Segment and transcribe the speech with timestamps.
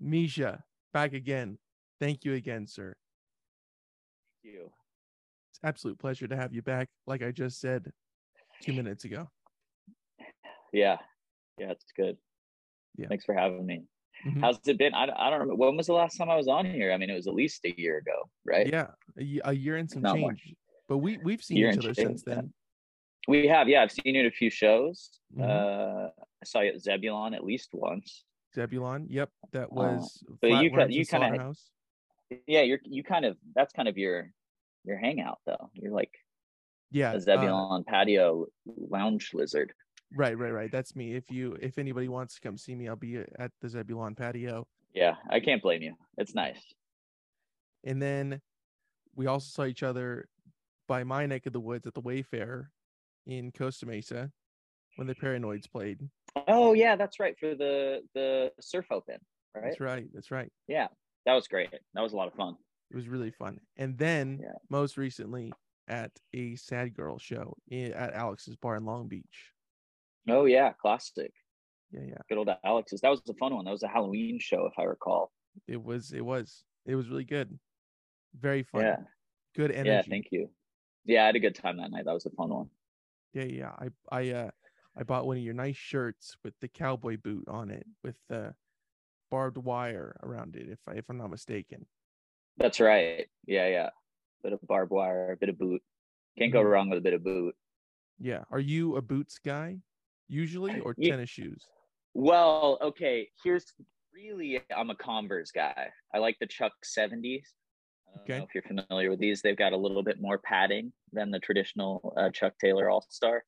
[0.00, 0.62] Misha,
[0.92, 1.58] back again.
[2.00, 2.94] Thank you again, sir.
[4.42, 4.70] Thank you.
[5.50, 6.88] It's absolute pleasure to have you back.
[7.06, 7.92] Like I just said
[8.62, 9.28] two minutes ago.
[10.72, 10.98] Yeah.
[11.58, 12.16] Yeah, it's good.
[12.96, 13.08] Yeah.
[13.08, 13.82] Thanks for having me.
[14.24, 14.40] Mhm.
[14.40, 14.94] How's it been?
[14.94, 15.56] I, I don't remember.
[15.56, 16.92] When was the last time I was on here?
[16.92, 18.68] I mean, it was at least a year ago, right?
[18.68, 18.86] Yeah,
[19.18, 20.30] a, a year and some Not more.
[20.30, 20.54] change.
[20.88, 22.34] But we we've seen each other since yeah.
[22.36, 22.52] then.
[23.26, 23.68] We have.
[23.68, 25.10] Yeah, I've seen you at a few shows.
[25.36, 25.42] Mhm.
[25.42, 28.24] Uh, I saw you at Zebulon at least once.
[28.54, 29.06] Zebulon.
[29.08, 30.24] Yep, that Uh, was.
[30.40, 31.70] but you Flatworms ki- you kinda- Slaughterhouse.
[32.46, 34.32] Yeah, you're you kind of that's kind of your
[34.84, 35.70] your hangout though.
[35.74, 36.12] You're like
[36.90, 39.72] Yeah, a uh, Zebulon patio lounge lizard.
[40.16, 40.70] right, right, right.
[40.72, 41.14] That's me.
[41.14, 44.66] If you if anybody wants to come see me, I'll be at the Zebulon patio.
[44.94, 45.96] Yeah, I can't blame you.
[46.18, 46.60] It's nice.
[47.84, 48.40] And then
[49.14, 50.28] we also saw each other
[50.86, 52.70] by my neck of the woods at the Wayfarer
[53.26, 54.30] in Costa Mesa
[54.96, 56.08] when the Paranoids played.
[56.48, 59.16] Oh yeah, that's right for the the surf open,
[59.54, 59.64] right?
[59.64, 60.06] That's right.
[60.12, 60.50] That's right.
[60.68, 60.88] Yeah,
[61.26, 61.70] that was great.
[61.94, 62.56] That was a lot of fun.
[62.90, 63.60] It was really fun.
[63.76, 64.52] And then Yeah.
[64.68, 65.52] most recently
[65.88, 69.52] at a Sad Girl show at Alex's Bar in Long Beach.
[70.28, 71.32] Oh yeah, classic.
[71.92, 72.18] Yeah, yeah.
[72.28, 73.00] Good old Alex's.
[73.00, 73.64] That was a fun one.
[73.64, 75.32] That was a Halloween show, if I recall.
[75.66, 76.12] It was.
[76.12, 76.62] It was.
[76.86, 77.58] It was really good.
[78.38, 78.82] Very fun.
[78.82, 78.96] Yeah,
[79.56, 79.90] Good energy.
[79.90, 80.02] yeah.
[80.02, 80.50] Thank you.
[81.04, 82.04] Yeah, I had a good time that night.
[82.04, 82.70] That was a fun one.
[83.32, 83.70] Yeah, yeah.
[83.70, 84.50] I I uh
[84.96, 88.54] I bought one of your nice shirts with the cowboy boot on it with the
[89.30, 90.68] barbed wire around it.
[90.68, 91.86] If I if I'm not mistaken.
[92.56, 93.26] That's right.
[93.46, 93.90] Yeah, yeah.
[94.42, 95.82] Bit of barbed wire, a bit of boot.
[96.38, 96.70] Can't go Mhm.
[96.70, 97.54] wrong with a bit of boot.
[98.18, 98.44] Yeah.
[98.50, 99.78] Are you a boots guy
[100.28, 101.68] usually or Ye- tennis shoes?
[102.14, 103.30] Well, okay.
[103.44, 103.72] Here's
[104.12, 105.90] really, I'm a Converse guy.
[106.12, 107.54] I like the Chuck 70s.
[108.08, 108.42] I don't Okay.
[108.42, 109.40] if you're familiar with these.
[109.40, 113.44] They've got a little bit more padding than the traditional uh, Chuck Taylor All Star.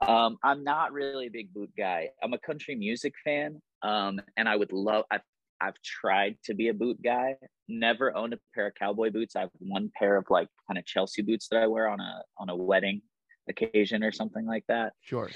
[0.00, 2.10] Um, I'm not really a big boot guy.
[2.22, 5.04] I'm a country music fan, um, and I would love.
[5.10, 5.22] I've
[5.60, 7.36] I've tried to be a boot guy.
[7.68, 9.36] Never owned a pair of cowboy boots.
[9.36, 12.22] I have one pair of like kind of Chelsea boots that I wear on a
[12.38, 13.02] on a wedding
[13.48, 14.92] occasion or something like that.
[15.02, 15.30] Sure.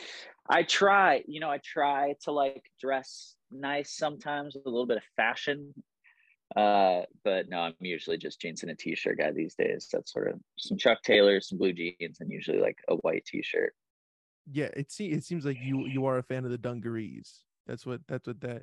[0.48, 4.96] I try, you know, I try to like dress nice sometimes with a little bit
[4.96, 5.74] of fashion.
[6.56, 9.88] Uh, but no, I'm usually just jeans and a t-shirt guy these days.
[9.92, 13.74] That's sort of some Chuck Taylors, some blue jeans, and usually like a white t-shirt.
[14.50, 17.42] Yeah, it se- it seems like you you are a fan of the dungarees.
[17.66, 18.62] That's what that's what that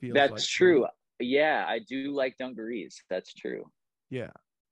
[0.00, 0.86] feels That's like true.
[1.18, 3.02] Yeah, I do like dungarees.
[3.10, 3.64] That's true.
[4.08, 4.30] Yeah.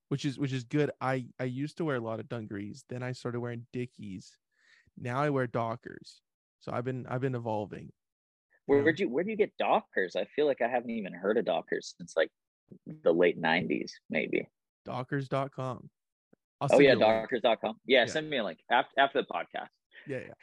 [0.08, 0.90] Which is which is good.
[1.00, 2.84] I I used to wear a lot of dungarees.
[2.88, 4.36] Then I started wearing Dickies.
[4.96, 6.22] Now I wear Dockers.
[6.60, 7.92] So I've been I've been evolving.
[8.66, 10.16] Where where'd you where do you get Dockers?
[10.16, 12.30] I feel like I haven't even heard of Dockers since like
[13.02, 14.48] the late '90s, maybe.
[14.84, 15.90] Dockers.com.
[16.60, 17.28] I'll Oh yeah, you a link.
[17.30, 17.76] Dockers.com.
[17.86, 18.06] Yeah, Yeah.
[18.06, 19.68] send me a link after after the podcast.
[20.06, 20.34] Yeah, yeah.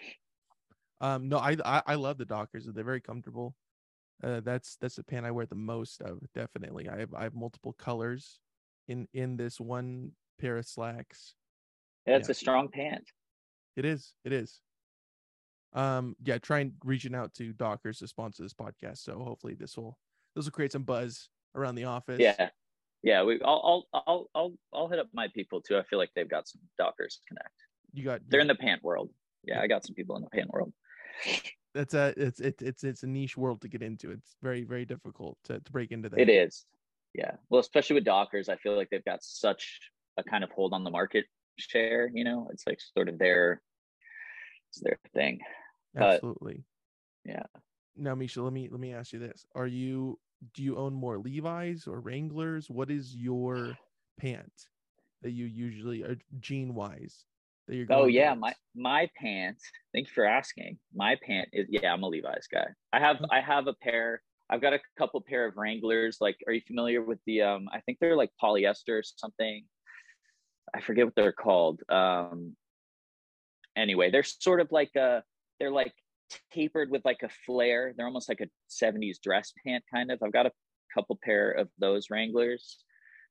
[1.01, 2.65] Um, no, I, I I love the Dockers.
[2.65, 3.55] They're very comfortable.
[4.23, 6.19] Uh, that's that's the pant I wear the most of.
[6.33, 8.39] Definitely, I have I have multiple colors
[8.87, 11.35] in in this one pair of slacks.
[12.05, 12.31] It's Yeah.
[12.31, 13.09] a strong pant.
[13.75, 14.61] It is, it is.
[15.73, 18.99] Um, yeah, trying reaching out to Dockers to sponsor this podcast.
[18.99, 19.97] So hopefully this will
[20.35, 22.19] this will create some buzz around the office.
[22.19, 22.49] Yeah,
[23.03, 23.23] yeah.
[23.23, 25.77] We, I'll, I'll, I'll, I'll, I'll hit up my people too.
[25.77, 27.49] I feel like they've got some Dockers Connect.
[27.93, 29.09] you got They're yeah, in the pant world.
[29.45, 30.73] Yeah, I got some people in the pant world.
[31.73, 34.11] that's a it's it's it's it's a niche world to get into.
[34.11, 36.19] It's very very difficult to to break into that.
[36.19, 36.65] It is.
[37.13, 37.31] Yeah.
[37.49, 39.79] Well, especially with Dockers, I feel like they've got such
[40.17, 41.25] a kind of hold on the market
[41.57, 42.09] share.
[42.13, 43.61] You know, it's like sort of their,
[44.69, 45.39] it's their thing.
[45.93, 46.65] but- Absolutely.
[47.23, 47.43] Yeah.
[47.97, 50.19] Now, Misha, let me let me ask you this: Are you
[50.53, 52.69] do you own more Levi's or Wranglers?
[52.69, 53.77] What is your
[54.19, 54.51] pant
[55.21, 57.25] that you usually are jean wise
[57.67, 57.87] that you're?
[57.89, 59.57] Oh yeah, my my pant.
[59.93, 60.77] Thank you for asking.
[60.93, 61.93] My pant is yeah.
[61.93, 62.67] I'm a Levi's guy.
[62.93, 64.21] I have I have a pair.
[64.49, 66.17] I've got a couple pair of Wranglers.
[66.21, 67.41] Like, are you familiar with the?
[67.41, 69.65] Um, I think they're like polyester or something.
[70.75, 71.81] I forget what they're called.
[71.89, 72.55] Um,
[73.75, 75.23] anyway, they're sort of like a.
[75.59, 75.93] They're like
[76.53, 77.93] tapered with like a flare.
[77.95, 80.19] They're almost like a '70s dress pant kind of.
[80.23, 80.51] I've got a
[80.93, 82.77] couple pair of those Wranglers.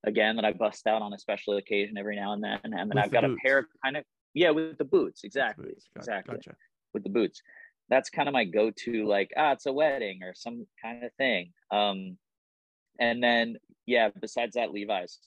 [0.06, 2.88] Again, that I bust out on a special occasion every now and then, and then
[2.88, 4.04] With I've the got a pair of kind of
[4.34, 5.24] yeah with the boots.
[5.24, 5.66] Exactly.
[5.68, 5.88] boots.
[5.94, 6.34] Got- exactly.
[6.36, 6.56] Gotcha.
[6.92, 7.42] with the boots.
[7.88, 11.52] That's kind of my go-to like ah it's a wedding or some kind of thing.
[11.70, 12.18] Um
[13.00, 15.18] and then yeah besides that levi's.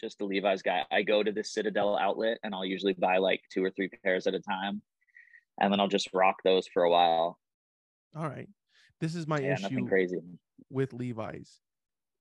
[0.00, 0.84] Just the levi's guy.
[0.90, 4.26] I go to the citadel outlet and i'll usually buy like two or three pairs
[4.26, 4.82] at a time
[5.60, 7.38] and then i'll just rock those for a while.
[8.16, 8.48] All right.
[9.00, 10.18] This is my yeah issue nothing crazy.
[10.70, 11.60] with Levi's.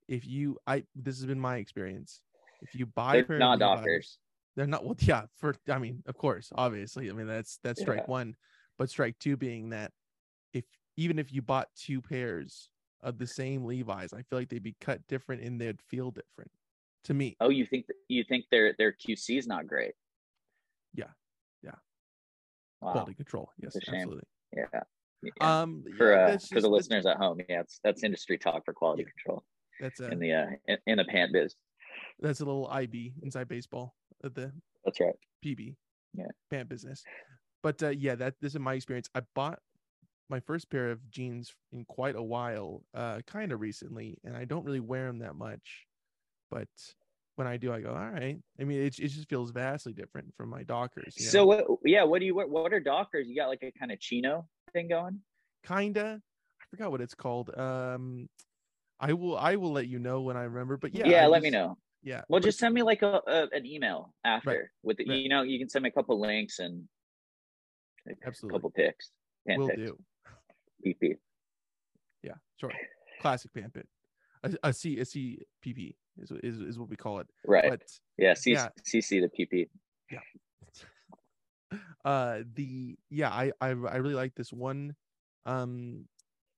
[0.07, 2.21] If you, I, this has been my experience.
[2.61, 4.17] If you buy they're pair not Levi's,
[4.55, 4.83] they're not.
[4.85, 5.23] Well, yeah.
[5.37, 7.09] For I mean, of course, obviously.
[7.09, 8.11] I mean, that's that's strike Yeah.
[8.11, 8.35] one,
[8.77, 9.91] but strike two being that
[10.53, 10.65] if
[10.97, 12.69] even if you bought two pairs
[13.01, 16.51] of the same Levi's, I feel like they'd be cut different and they'd feel different
[17.05, 17.35] to me.
[17.39, 19.93] Oh, you think you think their their QC is not great?
[20.93, 21.05] Yeah,
[21.63, 21.75] yeah.
[22.81, 22.91] Wow.
[22.91, 23.51] Quality control.
[23.57, 23.99] Yes, That's a shame.
[24.01, 24.27] absolutely.
[24.55, 24.65] Yeah.
[25.23, 25.61] yeah.
[25.61, 28.65] Um, for yeah, uh, that's for the listeners at home, yeah, that's that's industry talk
[28.65, 29.43] for quality control
[29.79, 31.55] That's a in the uh in, in the pant biz.
[32.19, 34.51] that's a little IB inside baseball at the
[34.85, 35.15] That's right.
[35.43, 35.75] PB.
[36.13, 36.25] Yeah.
[36.49, 37.03] Pant business.
[37.63, 39.09] But uh, yeah, that this is my experience.
[39.15, 39.59] I bought
[40.29, 44.45] my first pair of jeans in quite a while, uh, kind of recently, and I
[44.45, 45.85] don't really wear them that much.
[46.49, 46.69] But
[47.35, 48.37] when I do, I go, all right.
[48.59, 51.15] I mean, it, it just feels vastly different from my Dockers.
[51.17, 51.31] You know?
[51.31, 51.65] So what?
[51.85, 53.27] Yeah, what do you what, what are Dockers?
[53.27, 55.19] You got like a kind of chino thing going?
[55.65, 56.19] kinda,
[56.59, 57.55] I forgot what it's called.
[57.57, 58.27] Um,
[58.99, 60.77] I will I will let you know when I remember.
[60.77, 61.77] But yeah, Yeah, I let me know.
[62.03, 62.21] Yeah.
[62.29, 65.19] Well, just send me like a, a an email after with the, right.
[65.19, 66.87] you know you can send me a couple links and
[68.07, 68.57] a Absolutely.
[68.57, 69.11] couple pics.
[69.47, 69.79] Pant will pics.
[69.79, 69.97] do.
[70.85, 71.17] PP.
[72.23, 72.71] Yeah, sure.
[73.21, 73.87] Classic pan pit.
[74.43, 77.27] A, a C a C PP is, is is what we call it.
[77.45, 77.69] Right.
[77.69, 77.83] But
[78.17, 78.33] yeah.
[78.33, 78.69] C- yeah.
[78.83, 79.69] CC the PP.
[80.11, 80.19] Yeah
[82.05, 84.95] uh the yeah I, I i really like this one
[85.45, 86.05] um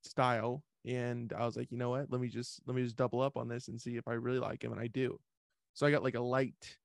[0.04, 3.22] style and i was like you know what let me just let me just double
[3.22, 5.19] up on this and see if i really like him and i do
[5.74, 6.78] so i got like a light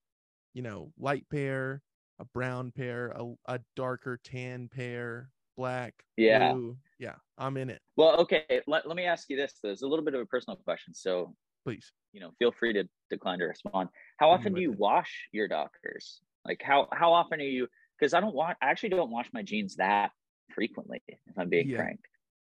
[0.55, 1.83] you know light pair
[2.19, 6.53] a brown pair a, a darker tan pair black Yeah.
[6.53, 6.77] blue.
[6.99, 8.63] yeah i'm in it Well, okay.
[8.67, 9.55] Let, let me ask you this.
[9.63, 9.71] Though.
[9.71, 10.95] It's a little bit of a personal question.
[10.95, 13.89] So, please you know, feel free to decline to respond.
[14.19, 14.79] How often do you it.
[14.79, 16.21] wash your Dockers?
[16.47, 17.67] Like how how often are you?
[17.99, 18.57] Because I don't want.
[18.63, 20.11] I actually don't wash my jeans that
[20.55, 21.03] frequently.
[21.09, 21.77] If I'm being Yeah.
[21.79, 22.01] frank.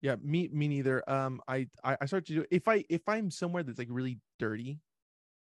[0.02, 3.30] yeah me me neither um i i, I start to do if i if i'm
[3.30, 4.78] somewhere that's like really dirty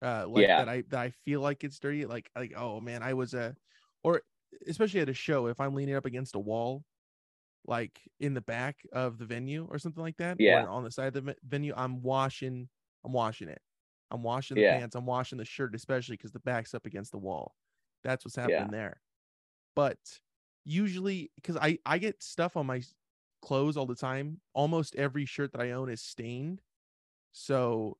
[0.02, 0.56] uh like Yeah.
[0.56, 3.56] that i that i feel like it's dirty like like oh man i was a
[4.02, 4.22] or
[4.66, 6.84] especially at a show if i'm leaning up against a wall
[7.66, 10.44] like in the back of the venue or something like that Yeah.
[10.44, 12.68] or on the side of the venue i'm washing
[13.04, 13.62] i'm washing it
[14.10, 14.64] i'm washing the Yeah.
[14.64, 17.56] pants i'm washing the shirt especially because the back's up against the wall
[18.02, 18.44] that's what's Yeah.
[18.44, 19.00] happening there
[19.76, 19.98] but
[20.64, 22.82] usually because i i get stuff on my
[23.42, 26.62] clothes all the time almost every shirt that i own is stained
[27.32, 27.98] so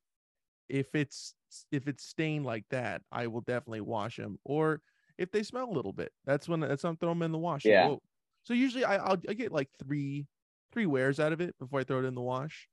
[0.68, 1.34] if it's
[1.72, 4.80] if it's stained like that i will definitely wash them or
[5.18, 7.38] if they smell a little bit that's when that's when i'm throwing them in the
[7.38, 7.86] wash Yeah.
[7.88, 8.02] Whoa.
[8.42, 10.26] so usually I, I'll I get like three
[10.72, 12.68] three wears out of it before i throw it in the wash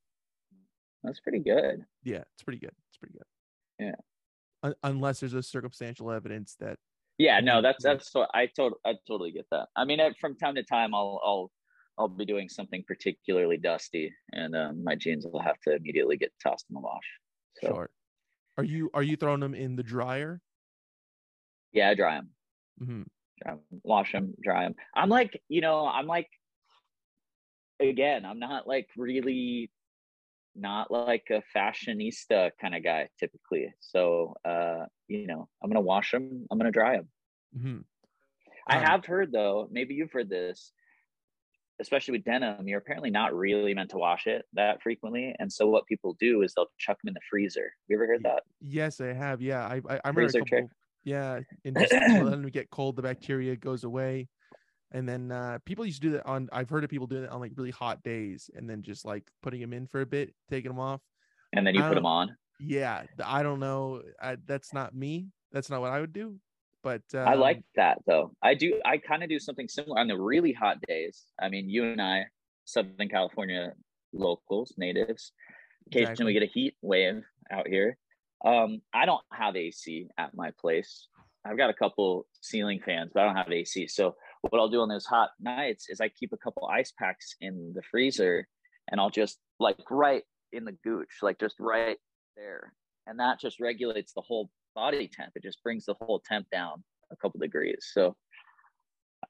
[1.04, 1.86] That's pretty good.
[2.04, 3.96] yeah it's pretty good it's pretty good Yeah.
[4.64, 6.78] Un- unless there's a circumstantial evidence that
[7.18, 9.68] Yeah, no, that's that's what I tot I totally get that.
[9.76, 11.52] I mean, uh, from time to time, I'll I'll
[11.98, 16.32] I'll be doing something particularly dusty, and um, my jeans will have to immediately get
[16.42, 17.10] tossed in the wash.
[17.62, 17.92] So short
[18.58, 20.42] are you are you throwing them in the dryer
[21.72, 22.36] yeah, I dry them,
[22.80, 23.04] hmm
[23.42, 24.76] dry 'em, wash them, dry them.
[24.96, 26.30] I'm like, you know, I'm like,
[27.80, 29.72] again, I'm not like really
[30.56, 33.74] not like a fashionista kind of guy typically.
[33.80, 37.10] So, uh, you know, I'm gonna wash them, I'm gonna dry them.
[37.56, 37.82] Mm-hmm.
[38.68, 40.74] I Um, have heard though, maybe you've heard this,
[41.82, 45.36] especially with denim, you're apparently not really meant to wash it that frequently.
[45.40, 47.74] And so what people do is they'll chuck them in the freezer.
[47.88, 48.44] You ever heard that?
[48.62, 49.42] Yes, I have.
[49.42, 50.46] Yeah, I I, I remember a couple.
[50.48, 50.66] trick.
[51.04, 54.30] Yeah, and just to let them get cold, the bacteria goes away,
[54.92, 56.48] and then uh, people used to do that on.
[56.52, 59.28] I've heard of people doing it on like really hot days, and then just like
[59.42, 61.02] putting them in for a bit, taking them off.
[61.54, 62.38] And then you put them on.
[62.60, 64.04] Yeah, I don't know.
[64.22, 65.30] I, that's not me.
[65.52, 66.36] That's not what I would do.
[66.84, 68.32] But um, I like that though.
[68.42, 68.82] I do.
[68.86, 71.26] I kind of do something similar on the really hot days.
[71.40, 72.26] I mean, you and I,
[72.66, 73.74] Southern California
[74.14, 75.32] locals, natives,
[75.88, 76.26] occasionally Exactly.
[76.26, 77.98] we get a heat wave out here.
[78.44, 81.08] Um, I don't have AC at my place.
[81.46, 83.88] I've got a couple ceiling fans, but I don't have AC.
[83.88, 87.36] So what I'll do on those hot nights is I keep a couple ice packs
[87.42, 88.48] in the freezer,
[88.90, 91.98] and I'll just like right in the gooch, like just right
[92.36, 92.74] there,
[93.08, 95.32] and that just regulates the whole body temp.
[95.36, 97.90] It just brings the whole temp down a couple degrees.
[97.94, 98.16] So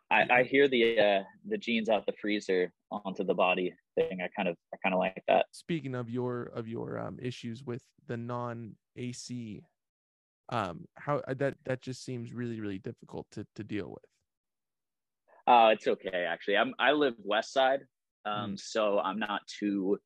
[0.09, 4.19] I, I hear the uh, the jeans out the freezer onto the body thing.
[4.21, 5.45] I kind of I kind of like that.
[5.51, 9.61] speaking of your of your um issues with the non AC,
[10.49, 14.05] um, how uh, that that just seems really really difficult to to deal with.
[15.47, 16.57] Oh, it's okay actually.
[16.57, 17.81] I'm I live west side,
[18.25, 19.97] um, so I'm not too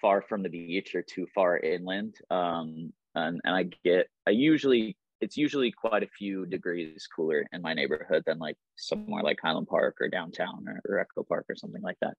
[0.00, 2.16] far from the beach or too far inland.
[2.30, 7.60] Um, and and I get I usually it's usually quite a few degrees cooler in
[7.60, 11.56] my neighborhood than like somewhere like Highland Park or downtown or, or Echo Park or
[11.56, 12.14] something like that.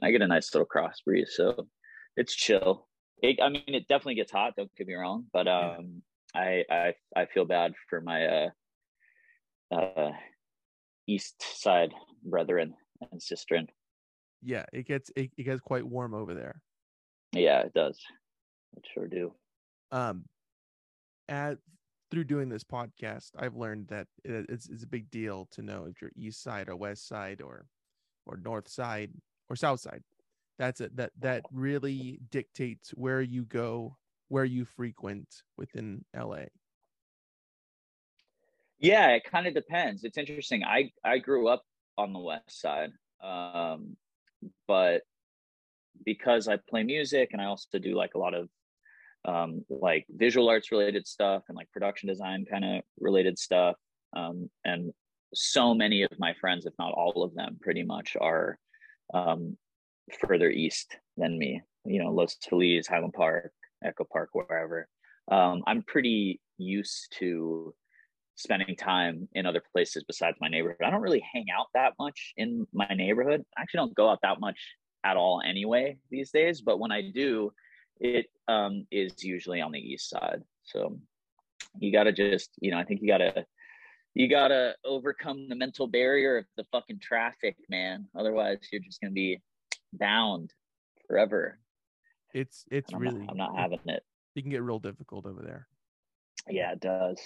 [0.00, 1.68] And I get a nice little cross breeze, so
[2.16, 2.88] it's chill.
[3.22, 4.54] It, I mean, it definitely gets hot.
[4.56, 6.02] Don't get me wrong, but um,
[6.34, 8.50] I I I feel bad for my uh
[9.74, 10.12] uh
[11.06, 11.92] east side
[12.22, 12.74] brethren
[13.10, 13.66] and sisterin.
[14.42, 16.62] Yeah, it gets it, it gets quite warm over there.
[17.32, 18.00] Yeah, it does.
[18.76, 19.34] It sure do.
[19.90, 20.24] Um,
[21.28, 21.58] at
[22.10, 26.00] through doing this podcast, I've learned that it's, it's a big deal to know if
[26.00, 27.66] you're east side or west side or
[28.26, 29.10] or north side
[29.48, 30.02] or south side.
[30.58, 30.96] That's it.
[30.96, 33.96] That that really dictates where you go,
[34.28, 36.46] where you frequent within LA.
[38.78, 40.04] Yeah, it kind of depends.
[40.04, 40.64] It's interesting.
[40.64, 41.64] I I grew up
[41.96, 42.92] on the west side,
[43.22, 43.96] um,
[44.66, 45.02] but
[46.04, 48.48] because I play music and I also do like a lot of
[49.24, 53.76] um, like visual arts related stuff and like production design kind of related stuff.
[54.16, 54.92] Um, and
[55.34, 58.58] so many of my friends, if not all of them, pretty much are
[59.12, 59.56] um,
[60.26, 61.60] further east than me.
[61.84, 63.52] You know, Los Feliz, Highland Park,
[63.84, 64.88] Echo Park, wherever.
[65.30, 67.74] Um, I'm pretty used to
[68.34, 70.86] spending time in other places besides my neighborhood.
[70.86, 73.44] I don't really hang out that much in my neighborhood.
[73.56, 74.58] I actually don't go out that much
[75.04, 76.60] at all anyway these days.
[76.60, 77.52] But when I do,
[78.00, 80.42] it um, is usually on the east side.
[80.64, 80.98] So
[81.78, 83.44] you got to just, you know, I think you got to
[84.14, 88.06] you got to overcome the mental barrier of the fucking traffic, man.
[88.18, 89.40] Otherwise, you're just going to be
[89.92, 90.52] bound
[91.06, 91.58] forever.
[92.34, 94.02] It's it's I'm really not, I'm not having it.
[94.34, 95.66] It can get real difficult over there.
[96.48, 97.20] Yeah, it does.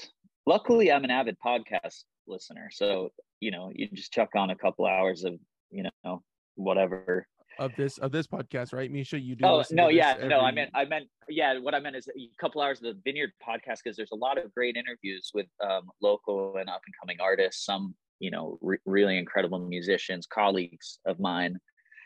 [0.47, 3.11] Luckily, I'm an avid podcast listener, so
[3.41, 5.35] you know, you just chuck on a couple hours of
[5.71, 6.23] you know
[6.57, 7.27] whatever
[7.59, 9.19] of this of this podcast, right, Misha?
[9.19, 9.45] You do.
[9.45, 10.29] Oh no, yeah, every...
[10.29, 10.41] no.
[10.41, 11.59] I meant, I meant, yeah.
[11.59, 14.39] What I meant is a couple hours of the Vineyard podcast because there's a lot
[14.39, 17.65] of great interviews with um, local and up and coming artists.
[17.65, 21.59] Some, you know, re- really incredible musicians, colleagues of mine,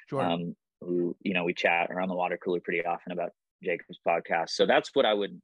[0.09, 0.23] sure.
[0.23, 3.31] um, who you know we chat around the water cooler pretty often about
[3.63, 4.51] Jacob's podcast.
[4.51, 5.41] So that's what I would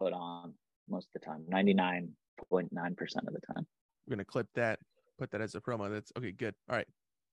[0.00, 0.54] put on
[0.88, 2.10] most of the time, ninety nine
[2.50, 3.66] point nine percent of the time.
[4.06, 4.78] We're gonna clip that,
[5.18, 5.90] put that as a promo.
[5.90, 6.32] That's okay.
[6.32, 6.54] Good.
[6.68, 6.86] All right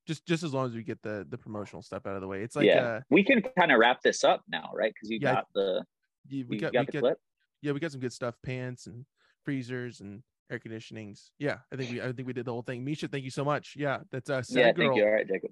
[0.07, 2.41] just just as long as we get the the promotional stuff out of the way.
[2.41, 4.93] It's like yeah, uh, we can kind of wrap this up now, right?
[4.93, 5.83] Because you yeah, got the
[6.27, 7.17] yeah, we got, got we the clip.
[7.61, 9.05] Yeah, we got some good stuff: pants and
[9.43, 11.29] freezers and air conditionings.
[11.39, 12.83] Yeah, I think we I think we did the whole thing.
[12.83, 13.75] Misha, thank you so much.
[13.77, 14.87] Yeah, that's uh yeah, girl.
[14.87, 15.05] thank you.
[15.05, 15.51] All right, Jacob.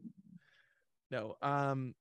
[1.11, 1.95] No, um,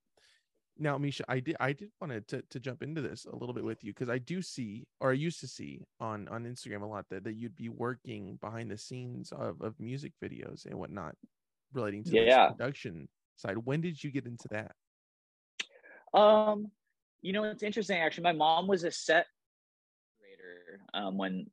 [0.77, 3.63] now Misha, I did I did want to to jump into this a little bit
[3.63, 6.85] with you because I do see or I used to see on on Instagram a
[6.85, 11.15] lot that that you'd be working behind the scenes of of music videos and whatnot
[11.73, 12.49] relating to yeah.
[12.49, 13.57] production side.
[13.57, 14.71] When did you get into that?
[16.17, 16.71] Um,
[17.21, 18.23] you know, it's interesting actually.
[18.23, 19.27] My mom was a set
[20.19, 21.47] creator um, when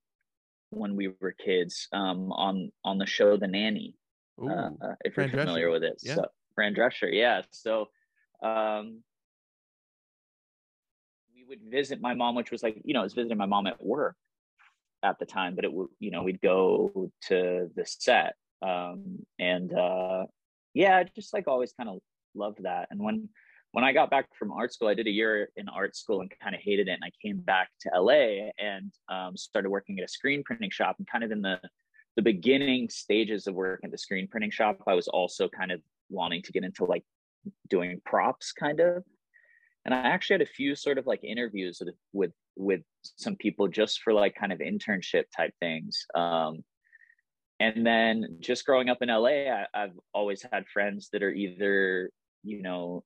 [0.70, 3.94] when we were kids um, on on the show The Nanny.
[4.40, 4.70] Ooh, uh,
[5.04, 5.72] if Fran you're familiar Drescher.
[5.72, 6.14] with it, yeah.
[6.16, 7.42] so, Fran Drescher, yeah.
[7.50, 7.88] So
[8.42, 9.02] um,
[11.34, 13.66] we would visit my mom, which was like you know, I was visiting my mom
[13.66, 14.16] at work
[15.02, 19.72] at the time, but it would you know we'd go to the set um, and
[19.72, 20.24] uh,
[20.74, 21.98] yeah, just like always kind of
[22.34, 22.88] loved that.
[22.90, 23.28] And when
[23.72, 26.32] when I got back from art school, I did a year in art school and
[26.42, 26.92] kind of hated it.
[26.92, 30.96] And I came back to LA and um, started working at a screen printing shop.
[30.98, 31.60] And kind of in the
[32.16, 35.82] the beginning stages of work at the screen printing shop, I was also kind of
[36.08, 37.04] wanting to get into like
[37.68, 39.04] doing props, kind of.
[39.84, 43.68] And I actually had a few sort of like interviews with with, with some people
[43.68, 46.06] just for like kind of internship type things.
[46.14, 46.64] Um,
[47.60, 52.10] and then just growing up in la I, have always had friends that are either
[52.42, 53.04] you know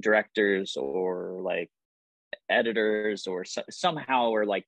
[0.00, 1.70] directors or like
[2.48, 4.64] editors or so, somehow are like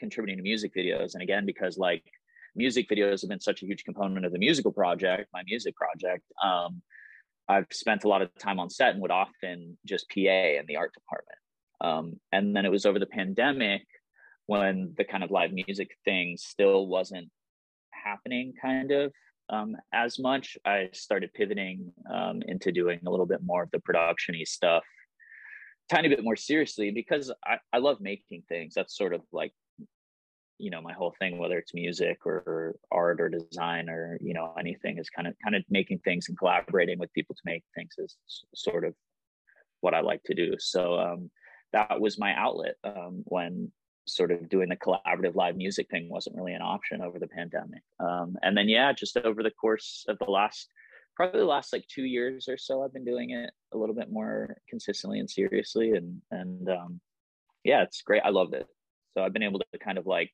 [0.00, 1.14] contributing to music videos.
[1.14, 2.04] And again because like
[2.54, 6.22] music videos have been such a huge component of the musical project my music project
[6.44, 6.82] um,
[7.48, 10.76] i've spent a lot of time on set and would often just pa in the
[10.76, 11.38] art department.
[11.80, 13.82] Um, and then it was over the pandemic
[14.46, 17.28] when the kind of live music thing still wasn't
[18.02, 19.12] happening kind of
[19.50, 20.56] um, as much.
[20.64, 24.84] I started pivoting um, into doing a little bit more of the productiony stuff,
[25.90, 28.74] tiny bit more seriously because I, I love making things.
[28.74, 29.52] That's sort of like
[30.62, 34.32] you know my whole thing whether it's music or, or, art or design or you
[34.32, 37.64] know anything is kind of kind of making things and collaborating with people to make
[37.74, 38.16] things is
[38.54, 38.94] sort of
[39.80, 41.30] what i like to do so um,
[41.72, 43.72] that was my outlet um, when
[44.06, 47.82] sort of doing the collaborative live music thing wasn't really an option over the pandemic.
[48.00, 50.68] Um, and then, yeah, just over the course of the last,
[51.14, 54.10] probably the last like two years or so, I've been doing it a little bit
[54.10, 55.92] more consistently and seriously.
[55.92, 57.00] And, and um,
[57.64, 58.22] yeah, it's great.
[58.24, 58.66] I love it.
[59.14, 60.32] So I've been able to kind of like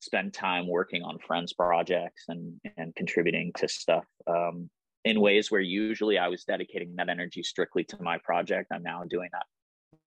[0.00, 4.70] spend time working on friends projects and, and contributing to stuff um,
[5.04, 8.70] in ways where usually I was dedicating that energy strictly to my project.
[8.72, 9.46] I'm now doing that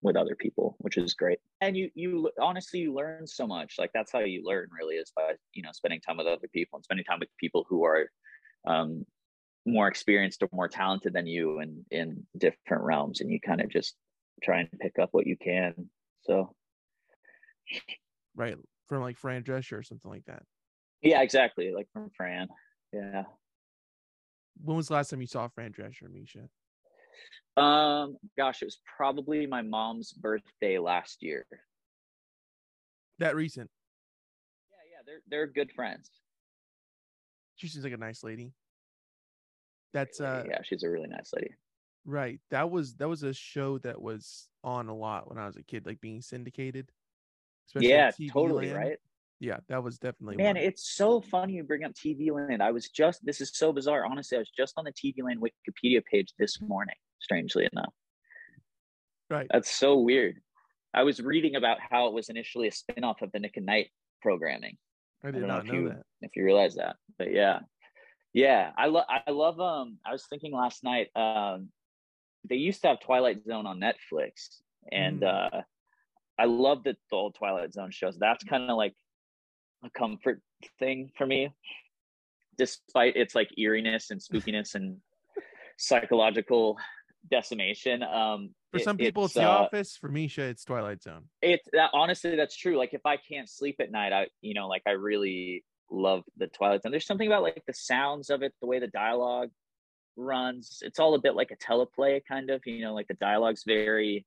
[0.01, 3.91] with other people which is great and you you honestly you learn so much like
[3.93, 6.83] that's how you learn really is by you know spending time with other people and
[6.83, 8.09] spending time with people who are
[8.67, 9.05] um
[9.65, 13.69] more experienced or more talented than you in in different realms and you kind of
[13.69, 13.95] just
[14.43, 15.73] try and pick up what you can.
[16.21, 16.55] So
[18.35, 18.55] right
[18.87, 20.43] from like Fran Drescher or something like that.
[21.01, 21.71] Yeah, exactly.
[21.73, 22.47] Like from Fran.
[22.91, 23.23] Yeah.
[24.61, 26.49] When was the last time you saw Fran Drescher, Misha?
[27.59, 31.45] Um, gosh, it was probably my mom's birthday last year.
[33.19, 33.69] That recent.
[34.71, 36.09] Yeah, yeah, they're they're good friends.
[37.55, 38.53] She seems like a nice lady.
[39.93, 41.55] That's uh yeah, she's a really nice lady.
[42.05, 42.39] right.
[42.51, 45.63] That was that was a show that was on a lot when I was a
[45.63, 46.91] kid, like being syndicated.
[47.75, 48.77] Yeah, totally, Land.
[48.77, 48.97] right?
[49.39, 50.57] Yeah, that was definitely Man, one.
[50.57, 52.61] it's so funny you bring up TV Land.
[52.61, 54.05] I was just this is so bizarre.
[54.05, 57.93] Honestly, I was just on the TV Land Wikipedia page this morning, strangely enough.
[59.29, 59.47] right.
[59.51, 60.37] That's so weird.
[60.93, 63.89] I was reading about how it was initially a spin-off of the Nick at Nite
[64.21, 64.77] programming.
[65.23, 66.03] I I did don't know if know you that.
[66.21, 66.95] if you realize that.
[67.17, 67.59] But yeah.
[68.33, 68.71] Yeah.
[68.77, 71.69] I love I love um I was thinking last night, um
[72.49, 74.61] they used to have Twilight Zone on Netflix.
[74.91, 75.55] And Mm.
[75.55, 75.61] uh
[76.39, 78.17] I love the, the old Twilight Zone shows.
[78.17, 78.95] That's kind of like
[79.83, 80.41] a comfort
[80.79, 81.53] thing for me.
[82.57, 84.97] Despite its like eeriness and spookiness and
[85.77, 86.77] psychological
[87.29, 88.03] decimation.
[88.03, 89.97] Um For it- some people, it's, it's, The uh, Office.
[89.97, 91.23] For Misha, it's Twilight Zone.
[91.41, 94.67] it's that honestly that's true like if i can't sleep at night i you know
[94.67, 98.53] like i really love the twilight zone there's something about like the sounds of it
[98.61, 99.49] the way the dialogue
[100.15, 103.63] runs it's all a bit like a teleplay kind of you know like the dialogue's
[103.65, 104.25] very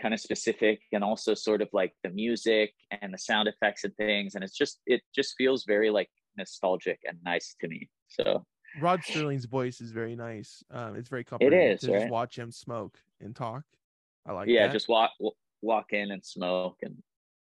[0.00, 3.94] kind of specific and also sort of like the music and the sound effects and
[3.96, 8.44] things and it's just it just feels very like nostalgic and nice to me so
[8.80, 10.62] Rod Sterling's voice is very nice.
[10.70, 13.62] Um, it's very comforting is, to just watch him smoke and talk.
[14.26, 14.52] I like it.
[14.52, 14.72] yeah that.
[14.72, 15.10] just walk
[15.62, 17.02] walk in and smoke and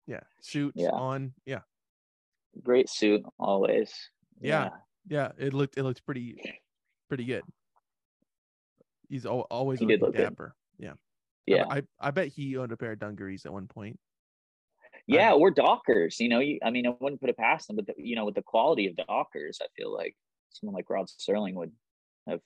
[0.07, 0.89] yeah, suits Yeah.
[0.91, 1.33] on.
[1.45, 1.59] Yeah,
[2.63, 3.93] great suit always
[4.41, 4.69] Yeah.
[5.07, 5.31] yeah.
[5.38, 6.41] It looked it looked pretty
[7.09, 7.43] pretty good.
[9.09, 10.24] He's al- always He looking look good.
[10.24, 10.55] dapper.
[10.77, 10.93] Yeah,
[11.45, 14.00] yeah I, I bet he owned a pair of dungarees at one point.
[15.07, 16.19] Yeah, we're Dockers.
[16.19, 18.25] You know, you, I mean, I wouldn't put it past them, but the, you know,
[18.25, 20.15] with the quality of Dockers, I feel like
[20.51, 21.71] someone like Rod Sterling would
[22.27, 22.41] have.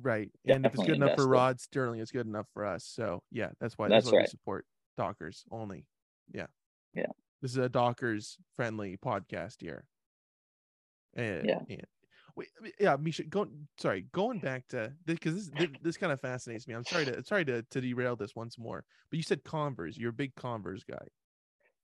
[0.00, 0.30] Right.
[0.46, 1.28] And if it's good Definitely enough for.
[1.28, 2.84] Rod Sterling, it's good enough for us.
[2.84, 4.66] So yeah, that's why that's, That's why we support
[4.96, 5.86] Dockers only.
[6.32, 6.46] Yeah.
[6.94, 7.06] Yeah.
[7.42, 9.84] This is a Dockers friendly podcast here.
[11.14, 11.60] And, Yeah.
[11.68, 11.86] and-
[12.36, 16.68] wait, yeah, Misha, go sorry, going back to because this this, this kind of fascinates
[16.68, 16.74] me.
[16.74, 19.96] I'm sorry to sorry to, to derail this once more, but you said Converse.
[19.96, 21.06] You're a big Converse guy.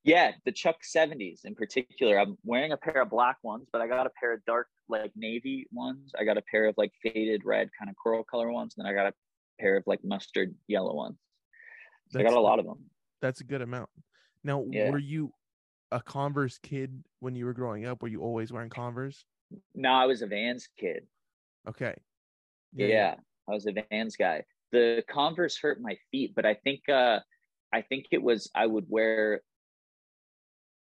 [0.03, 2.17] Yeah, the Chuck 70s in particular.
[2.19, 5.11] I'm wearing a pair of black ones, but I got a pair of dark, like
[5.15, 6.11] navy ones.
[6.17, 8.75] I got a pair of like faded red, kind of coral color ones.
[8.77, 9.13] And then I got a
[9.59, 11.17] pair of like mustard yellow ones.
[12.09, 12.85] So I got a lot of them.
[13.21, 13.89] That's a good amount.
[14.43, 14.91] Now, Yeah.
[14.91, 15.33] were you
[15.91, 18.01] a Converse kid when you were growing up?
[18.01, 19.25] Were you always wearing Converse?
[19.75, 21.07] No, I was a Vans kid.
[21.67, 21.95] Okay.
[22.73, 23.15] Yeah,
[23.49, 24.43] I was a Vans guy.
[24.71, 27.19] The Converse hurt my feet, but I think uh
[27.73, 29.41] I think it was I would wear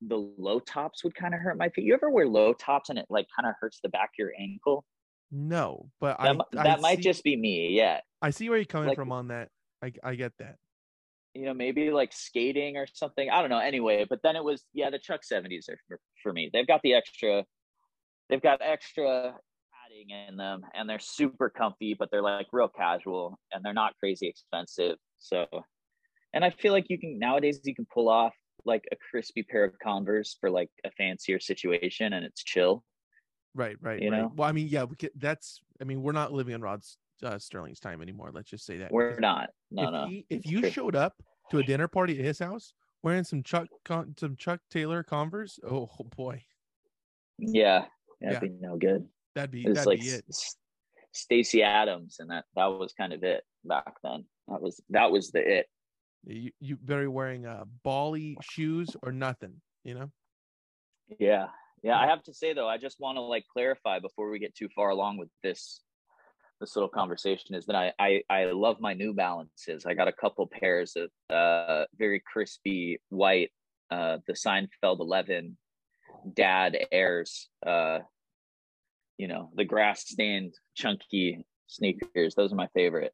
[0.01, 1.85] the low tops would kind of hurt my feet.
[1.85, 4.33] You ever wear low tops and it like kind of hurts the back of your
[4.39, 4.85] ankle?
[5.31, 7.71] No, but That, I that might see- just be me.
[7.71, 8.01] Yeah.
[8.23, 9.49] I see where you're coming like- from on that.
[9.83, 10.57] I I get that.
[11.35, 13.29] You know, maybe like skating or something.
[13.31, 13.59] I don't know.
[13.59, 16.51] Anyway, but then it was yeah, the Chuck 70s are for, for me.
[16.53, 17.45] They've got the extra
[18.29, 19.35] they've got extra
[19.73, 23.95] padding in them and they're super comfy, but they're like real casual and they're not
[24.01, 24.97] crazy expensive.
[25.19, 25.47] So
[26.33, 29.64] and I feel like you can nowadays you can pull off like a crispy pair
[29.64, 32.85] of Converse for like a fancier situation and it's chill.
[33.55, 34.23] Right, right, You right.
[34.23, 34.33] know?
[34.37, 35.61] Well, I mean, yeah, we could, that's.
[35.81, 36.83] I mean, we're not living in Rod
[37.23, 38.31] uh, Sterling's time anymore.
[38.33, 38.92] Let's just say that.
[38.92, 39.51] We're not.
[39.71, 40.07] No, if no.
[40.09, 40.71] he- if you true.
[40.71, 41.14] showed up
[41.51, 45.59] to a dinner party at his house wearing some Chuck Con- some Chuck Taylor Converse,
[45.68, 46.42] oh boy,
[47.38, 47.87] Yeah.
[48.21, 48.49] That'd Yeah.
[48.49, 49.07] be no good.
[49.35, 50.25] that'd be that'd like be it.
[51.12, 54.25] Stacy Adams, and that that was kind of it back then.
[54.49, 55.66] That was that was the it.
[56.25, 59.61] You you better be wearing uh bally shoes or nothing.
[59.85, 60.11] You know.
[61.19, 61.47] Yeah,
[61.83, 61.99] yeah.
[61.99, 64.69] I have to say though, I just want to like clarify before we get too
[64.75, 65.83] far along with this
[66.61, 69.87] this little conversation is that I I, I love my New Balances.
[69.87, 73.51] I got a couple pairs of uh very crispy white
[73.91, 75.57] uh the Seinfeld 11
[76.35, 78.01] dad airs uh
[79.19, 83.13] you know the grass stained chunky sneakers those are my favorite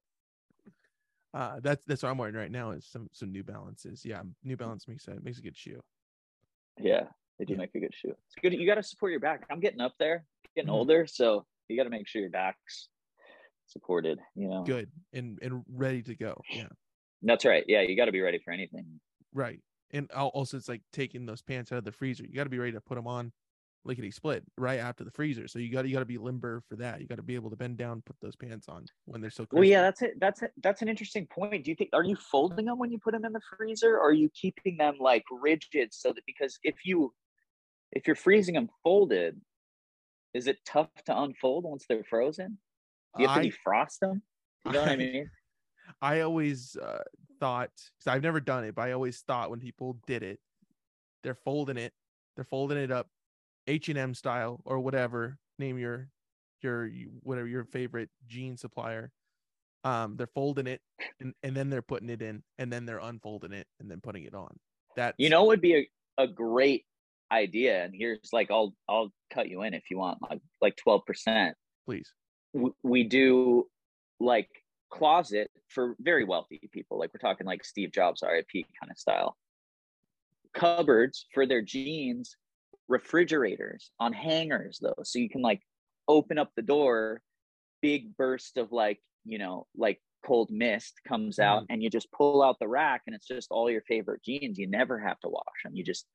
[1.35, 4.05] Uh, that's that's what I'm wearing right now is some some New Balances.
[4.05, 5.81] Yeah, New Balance makes a makes a good shoe.
[6.79, 7.59] Yeah, they do Yeah.
[7.59, 8.11] make a good shoe.
[8.27, 8.53] It's good.
[8.53, 9.45] You got to support your back.
[9.51, 10.75] I'm getting up there, getting Mhm.
[10.75, 12.89] older, so you got to make sure your back's
[13.67, 14.21] supported.
[14.37, 16.41] You know, Good and and ready to go.
[16.51, 16.69] Yeah.
[17.23, 17.65] that's right.
[17.67, 19.01] Yeah, you got to be ready for anything.
[19.33, 19.61] Right.
[19.91, 22.25] And also, it's like taking those pants out of the freezer.
[22.25, 23.33] You got to be ready to put them on
[23.85, 25.47] lickety split right after the freezer.
[25.49, 27.01] So you got you got to be limber for that.
[27.01, 29.45] You got to be able to bend down, put those pants on when they're so.
[29.45, 29.57] Crispy.
[29.57, 30.15] Well, yeah, that's it.
[30.21, 30.53] That's it.
[30.63, 31.65] That's an interesting point.
[31.65, 34.09] Do you think are you folding them when you put them in the freezer, or
[34.09, 37.13] are you keeping them like rigid so that because if you
[37.93, 39.41] if you're freezing them folded,
[40.33, 42.59] is it tough to unfold once they're frozen?
[43.17, 44.23] Do you have to defrost them?
[44.67, 45.31] You know what I mean?
[46.03, 47.03] I always uh,
[47.39, 50.41] thought because I've never done it, but I always thought when people did it,
[51.23, 51.93] they're folding it,
[52.35, 53.09] they're folding it up,
[53.67, 55.39] H and M style or whatever.
[55.59, 56.09] Name your
[56.63, 56.91] your
[57.23, 59.11] whatever your favorite jean supplier.
[59.85, 60.81] Um, they're folding it
[61.21, 64.25] and, and then they're putting it in, and then they're unfolding it and then putting
[64.25, 64.57] it on.
[64.97, 66.85] That you know would be a, a great
[67.31, 67.85] idea.
[67.85, 71.57] And here's like I'll I'll cut you in if you want like like twelve percent.
[71.87, 72.11] Please.
[72.53, 73.67] We, we do
[74.21, 74.49] like
[74.91, 76.99] closet for very wealthy people.
[76.99, 79.37] Like we're talking like Steve Jobs RIP kind of style.
[80.55, 82.37] Cupboards for their jeans,
[82.89, 85.03] refrigerators on hangers though.
[85.03, 85.61] So you can like
[86.09, 87.21] open up the door,
[87.83, 91.67] big burst of like, you know, like cold mist comes out mm.
[91.71, 94.59] and you just pull out the rack and it's just all your favorite jeans.
[94.59, 95.75] You never have to wash them.
[95.75, 96.07] You just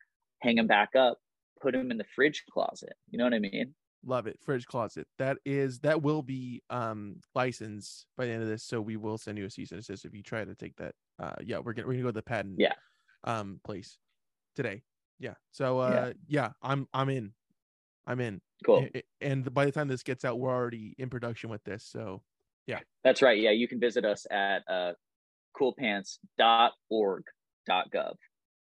[0.42, 1.18] hang them back up,
[1.62, 2.94] put them in the fridge closet.
[3.10, 3.74] You know what I mean?
[4.06, 4.40] Love it.
[4.44, 5.08] Fridge closet.
[5.18, 8.64] That is that will be um licensed by the end of this.
[8.64, 10.96] So we will send you a cease and desist if you try to take that.
[11.22, 12.74] Uh yeah, we're gonna we're gonna go to the patent yeah
[13.26, 13.98] um place
[14.56, 14.84] today.
[15.20, 15.34] Yeah.
[15.52, 17.34] So uh yeah, yeah I'm I'm in.
[18.08, 18.42] I'm in.
[18.66, 18.88] Cool.
[19.22, 21.86] And by the time this gets out, we're already in production with this.
[21.86, 22.22] So
[22.68, 22.80] yeah.
[23.04, 23.40] That's right.
[23.40, 24.94] Yeah, you can visit us at uh
[25.60, 28.16] coolpants.org.gov.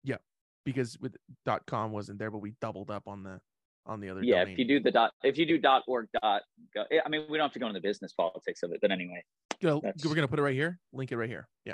[0.04, 0.18] Yeah.
[0.64, 3.40] Because with dot .com wasn't there, but we doubled up on the
[3.86, 4.24] on the other.
[4.24, 4.54] Yeah, domain.
[4.54, 7.38] if you do the dot, if you do dot org dot, go, I mean, we
[7.38, 9.24] don't have to go into the business politics of it, but anyway,
[9.62, 10.80] go, we're gonna put it right here.
[10.94, 11.48] Link it right here.
[11.66, 11.74] Yeah.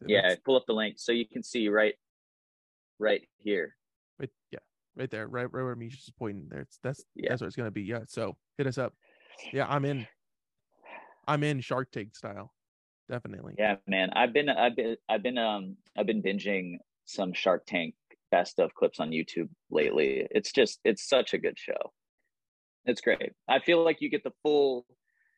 [0.00, 1.94] So yeah, pull up the link so you can see right,
[2.98, 3.75] right here.
[4.18, 4.58] Right, yeah,
[4.96, 6.48] right there, right, right where Misha's pointing.
[6.48, 7.30] There, it's, that's yeah.
[7.30, 7.82] that's what it's gonna be.
[7.82, 8.00] Yeah.
[8.08, 8.94] So hit us up.
[9.52, 10.06] Yeah, I'm in.
[11.28, 12.52] I'm in Shark Tank style.
[13.08, 13.54] Definitely.
[13.58, 14.10] Yeah, man.
[14.14, 17.94] I've been, I've been, I've been, um, I've been binging some Shark Tank
[18.30, 20.26] best of clips on YouTube lately.
[20.30, 21.92] It's just it's such a good show.
[22.84, 23.32] It's great.
[23.48, 24.86] I feel like you get the full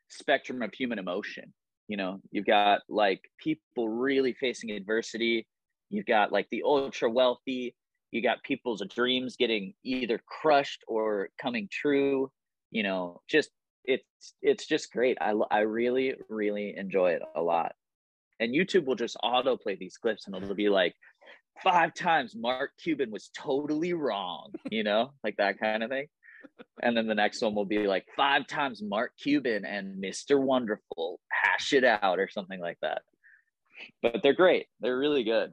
[0.09, 1.53] spectrum of human emotion.
[1.87, 5.47] You know, you've got like people really facing adversity.
[5.91, 7.75] You've got like the ultra wealthy.
[8.11, 12.31] You got people's dreams getting either crushed or coming true.
[12.71, 13.51] You know, just
[13.85, 14.05] it's
[14.43, 15.19] it's just great.
[15.21, 17.73] I I really really enjoy it a lot.
[18.41, 20.95] And YouTube will just autoplay these clips, and it'll be like
[21.63, 26.07] five times Mark Cuban was totally wrong, you know, like that kind of thing.
[26.83, 30.41] And then the next one will be like five times Mark Cuban and Mr.
[30.41, 33.03] Wonderful hash it out or something like that.
[34.03, 34.67] But they're great.
[34.81, 35.53] They're really good.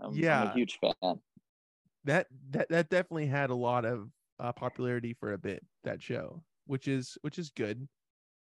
[0.00, 1.20] I'm, yeah, I'm a huge fan.
[2.04, 4.10] That that that definitely had a lot of
[4.40, 5.64] uh, popularity for a bit.
[5.84, 7.88] That show, which is which is good.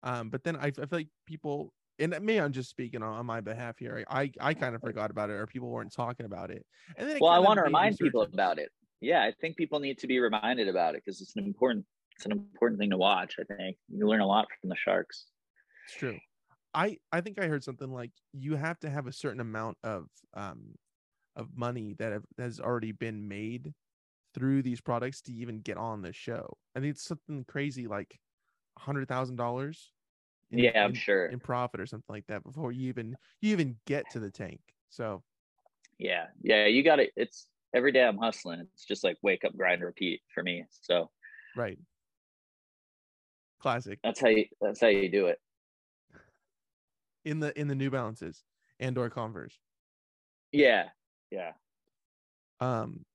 [0.03, 3.25] Um, but then I, I feel like people and me, I'm just speaking on, on
[3.25, 4.03] my behalf here.
[4.09, 6.65] I I kind of forgot about it, or people weren't talking about it.
[6.97, 8.69] And then well, I want to remind people about it.
[8.99, 12.25] Yeah, I think people need to be reminded about it because it's an important it's
[12.25, 13.35] an important thing to watch.
[13.39, 15.27] I think you learn a lot from the sharks.
[15.87, 16.19] It's true.
[16.73, 20.07] I I think I heard something like you have to have a certain amount of
[20.33, 20.75] um
[21.35, 23.73] of money that have, has already been made
[24.33, 26.57] through these products to even get on the show.
[26.75, 28.19] I think it's something crazy like
[28.77, 29.91] a hundred thousand dollars
[30.51, 33.77] yeah, I'm in, sure in profit or something like that before you even you even
[33.85, 34.59] get to the tank.
[34.89, 35.23] So
[35.97, 37.11] yeah, yeah, you got it.
[37.15, 38.59] It's every day I'm hustling.
[38.59, 40.65] It's just like wake up, grind, repeat for me.
[40.81, 41.09] So
[41.55, 41.79] right,
[43.61, 43.99] classic.
[44.03, 44.45] That's how you.
[44.59, 45.39] That's how you do it.
[47.23, 48.43] In the in the New Balances
[48.79, 49.57] and or Converse.
[50.51, 50.85] Yeah,
[51.31, 51.53] yeah.
[52.59, 53.05] Um.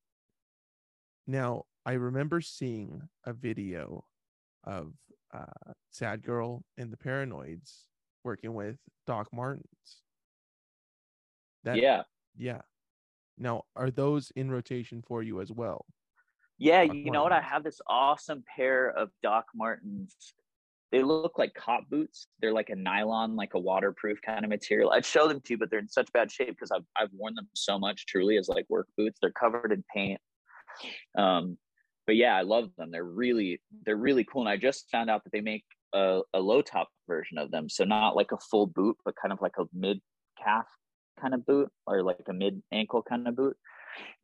[1.26, 4.04] Now I remember seeing a video
[4.64, 4.92] of
[5.32, 7.82] uh, Sad Girl and the Paranoids
[8.24, 8.76] working with
[9.06, 9.64] Doc Martens.
[11.64, 12.02] That, yeah.
[12.36, 12.62] Yeah.
[13.38, 15.84] Now, are those in rotation for you as well?
[16.58, 17.12] Yeah, Doc you Martens.
[17.12, 17.32] know what?
[17.32, 20.16] I have this awesome pair of Doc Martens.
[20.92, 22.28] They look like cop boots.
[22.40, 24.92] They're like a nylon, like a waterproof kind of material.
[24.92, 27.34] I'd show them to you, but they're in such bad shape because I've I've worn
[27.34, 28.06] them so much.
[28.06, 29.18] Truly, as like work boots.
[29.20, 30.20] They're covered in paint.
[31.16, 31.58] Um,
[32.06, 32.90] but yeah, I love them.
[32.90, 34.42] They're really they're really cool.
[34.42, 37.68] And I just found out that they make a, a low top version of them,
[37.68, 40.00] so not like a full boot, but kind of like a mid
[40.42, 40.66] calf
[41.20, 43.56] kind of boot or like a mid ankle kind of boot.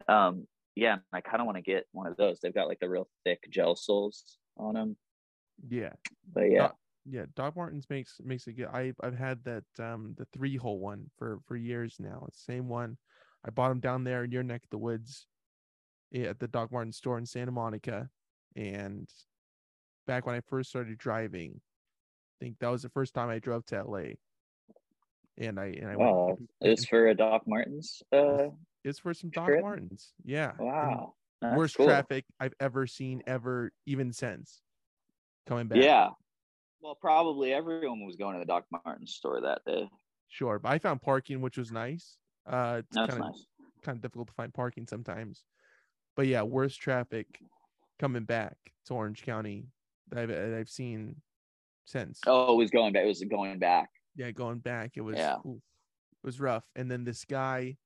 [0.08, 2.38] Um, yeah, I kind of want to get one of those.
[2.40, 4.96] They've got like the real thick gel soles on them.
[5.68, 5.92] Yeah,
[6.32, 6.58] but yeah.
[6.58, 8.66] Doc, yeah, Doc Martens makes makes it good.
[8.66, 12.24] I I've had that um the three hole one for for years now.
[12.28, 12.96] It's the same one.
[13.44, 15.26] I bought them down there in your neck of the woods
[16.14, 18.08] at the Doc Martens store in Santa Monica.
[18.54, 19.08] and
[20.06, 23.64] back when I first started driving, I think that was the first time I drove
[23.66, 24.14] to LA.
[25.38, 28.02] And I and I wow, it's for a Doc Martens.
[28.12, 28.48] Uh,
[28.84, 29.62] it's for some Doc trip?
[29.62, 30.12] Martens.
[30.24, 30.52] Yeah.
[30.58, 31.14] Wow.
[31.40, 31.86] Worst cool.
[31.86, 34.60] traffic I've ever seen ever, even since
[35.46, 35.78] coming back.
[35.82, 36.10] Yeah.
[36.80, 39.88] Well, probably everyone was going to the Doc Martens store that day.
[40.28, 42.16] Sure, but I found parking, which was nice.
[42.46, 43.46] Uh, it's That's kind of nice.
[43.82, 45.44] kind of difficult to find parking sometimes.
[46.16, 47.26] But yeah, worst traffic
[47.98, 49.66] coming back to Orange County
[50.08, 51.16] that I've, that I've seen
[51.84, 52.20] since.
[52.26, 53.04] Oh, it was going back.
[53.04, 53.90] It was going back.
[54.16, 55.36] Yeah, going back, it was Yeah.
[55.46, 56.64] oof, it was rough.
[56.74, 57.76] And then this guy,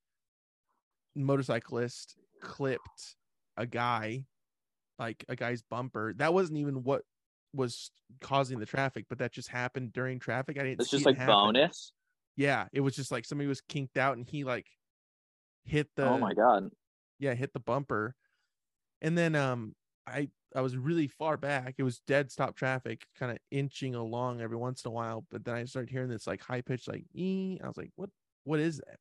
[1.14, 3.16] motorcyclist, clipped
[3.56, 4.24] a guy,
[4.98, 6.14] like a guy's bumper.
[6.16, 7.02] That wasn't even what
[7.56, 7.90] was
[8.20, 10.58] causing the traffic, but that just happened during traffic.
[10.58, 10.80] I didn't.
[10.80, 11.92] It's just like bonus.
[12.36, 14.66] Yeah, it was just like somebody was kinked out and he like
[15.64, 16.70] hit the oh my god.
[17.18, 18.14] yeah, hit the bumper.
[19.00, 19.74] And then um
[20.06, 21.74] I I was really far back.
[21.78, 25.44] It was dead stop traffic, kind of inching along every once in a while, but
[25.44, 27.58] then I started hearing this like high pitched like ee.
[27.62, 28.10] I was like, "What
[28.44, 28.98] what is that?"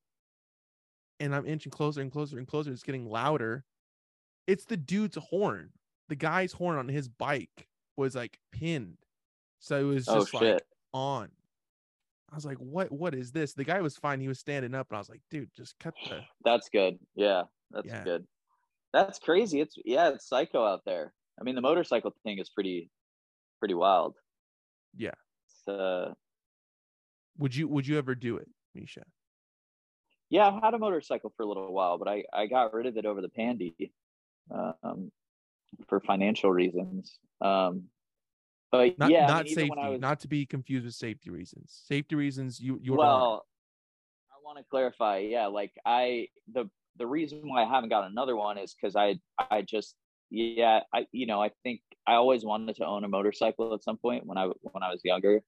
[1.20, 2.72] And I'm inching closer and closer and closer.
[2.72, 3.64] It's getting louder.
[4.48, 5.72] It's the dude's horn.
[6.10, 8.98] The guy's horn on his bike was like pinned.
[9.60, 11.32] So it was Oh just like on.
[12.32, 14.20] I was like, "What what is this?" The guy was fine.
[14.22, 17.00] He was standing up and I was like, "Dude, just cut the That's good.
[17.16, 18.04] Yeah, that's Yeah.
[18.04, 18.28] good.
[18.94, 19.62] That's crazy.
[19.62, 21.14] It's yeah, it's psycho out there.
[21.40, 22.92] I mean, the motorcycle thing is pretty,
[23.60, 24.18] pretty wild.
[24.96, 25.16] Yeah.
[25.68, 26.14] Uh,
[27.38, 29.06] Would you would you ever do it, Misha?
[30.30, 32.98] yeah, I've had a motorcycle for a little while, but I I got rid of
[32.98, 33.94] it over the pandy,
[34.52, 35.12] um,
[35.88, 37.18] for financial reasons.
[37.42, 37.86] Um,
[38.72, 41.82] but Not yeah, I not mean, safety, was, not to be confused with safety reasons.
[41.88, 43.46] Safety reasons you you're well
[44.32, 48.36] i want to clarify yeah like i the the reason why i haven't got another
[48.36, 49.16] one is because i
[49.50, 49.96] i just
[50.30, 53.98] yeah i you know i think i always wanted to own a motorcycle at some
[53.98, 55.42] point when i when i was younger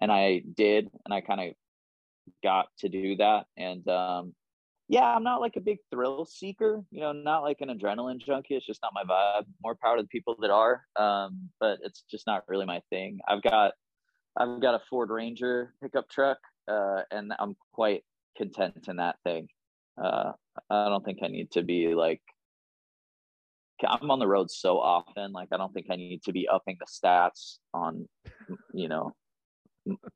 [0.00, 1.54] and i did and i kind of
[2.42, 4.34] got to do that and um
[4.88, 8.54] yeah i'm not like a big thrill seeker you know not like an adrenaline junkie
[8.54, 12.04] it's just not my vibe more power to the people that are um but it's
[12.10, 13.72] just not really my thing i've got
[14.38, 18.02] i've got a ford ranger pickup truck uh and i'm quite
[18.36, 19.48] content in that thing
[20.02, 20.32] uh
[20.70, 22.20] i don't think i need to be like
[23.86, 26.76] i'm on the road so often like i don't think i need to be upping
[26.78, 28.06] the stats on
[28.72, 29.14] you know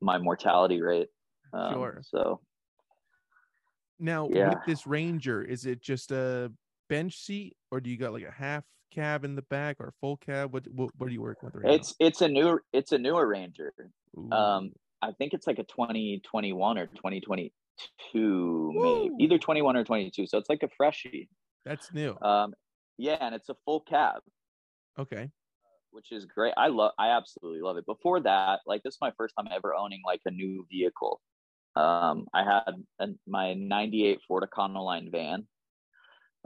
[0.01, 1.09] my mortality rate
[1.53, 2.01] um, Sure.
[2.03, 2.41] so
[3.99, 4.49] now Yeah.
[4.49, 6.51] with this Ranger, is it just a
[6.89, 9.93] bench seat or do you got like a half cab in the back or a
[10.01, 10.53] full cab?
[10.53, 13.27] What what, what are you working with right it's it's a new it's a newer
[13.27, 13.71] ranger
[14.15, 14.35] now?
[14.35, 14.71] um
[15.03, 20.49] i think it's like a 2021 or 2022 maybe either 21 or 22 so it's
[20.49, 21.29] like a freshie
[21.65, 22.17] that's new.
[22.23, 22.53] um
[22.97, 24.21] yeah and it's a full cab
[24.97, 25.29] okay.
[25.91, 26.53] which is great.
[26.57, 27.85] I love, I absolutely love it.
[27.85, 31.21] Before that, like this is my first time ever owning like a new vehicle.
[31.75, 35.47] Um, I had a, my '98 Ford Econoline van,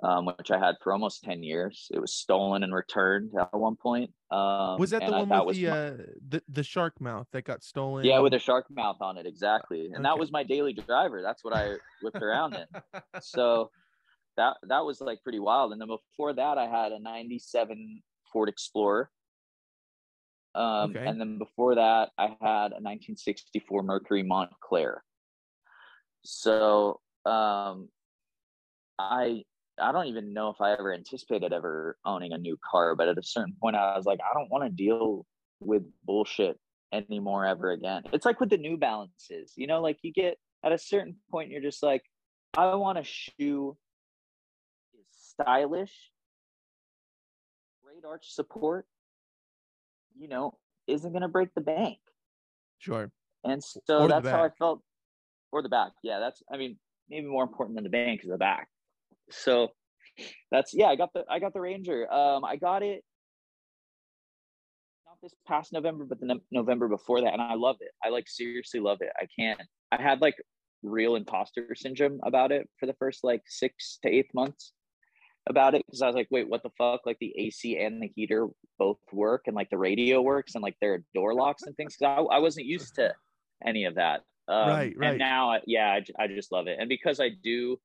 [0.04, 1.88] um, which I had for almost 10 years.
[1.94, 4.12] It was stolen and returned at one point.
[4.32, 7.44] Um, Was that the one with the was my- uh the, the shark mouth that
[7.46, 8.06] got stolen?
[8.06, 9.92] yeah, with a shark mouth on it, exactly.
[9.94, 11.22] And that was my daily driver.
[11.22, 12.66] That's what I whipped around in.
[13.22, 13.72] so
[14.36, 18.50] that that was like pretty wild and then before that i had a 97 ford
[18.50, 19.12] explorer
[20.56, 21.06] um Okay.
[21.06, 25.04] and then before that i had a 1964 mercury montclair
[26.24, 27.90] so um
[29.00, 29.44] i
[29.80, 33.18] i don't even know if i ever anticipated ever owning a new car but at
[33.18, 35.26] a certain point i was like i don't want to deal
[35.60, 36.58] with bullshit
[36.92, 40.72] anymore ever again it's like with the new balances you know like you get at
[40.72, 42.04] a certain point you're just like
[42.56, 43.76] i want a shoe
[44.94, 46.12] is stylish
[47.84, 48.86] great arch support
[50.18, 50.58] you know
[50.88, 51.98] isn't going to break the bank
[52.78, 53.12] sure.
[53.44, 54.82] and so the that's how I felt.
[55.54, 55.92] Or the back.
[56.02, 56.78] Yeah, that's I mean,
[57.10, 58.68] maybe more important than the bank is the back.
[59.30, 59.70] So
[60.52, 62.12] that's yeah, I got the I got the Ranger.
[62.12, 63.04] Um I got it
[65.06, 67.92] not this past November, but the no- November before that, and I love it.
[68.04, 69.12] I like seriously love it.
[69.22, 69.62] I can't
[69.92, 70.36] I had like
[70.82, 74.74] real imposter syndrome about it for the first like six to eight months
[75.48, 77.02] about it because I was like, wait, what the fuck?
[77.06, 78.48] Like the AC and the heater
[78.80, 81.96] both work, and like the radio works, and like there are door locks and things.
[81.96, 83.14] 'Cause I, I wasn't used to
[83.64, 84.24] any of that.
[84.48, 85.10] Um, Right, right.
[85.12, 87.78] And now, yeah, I, I just love it, and because I do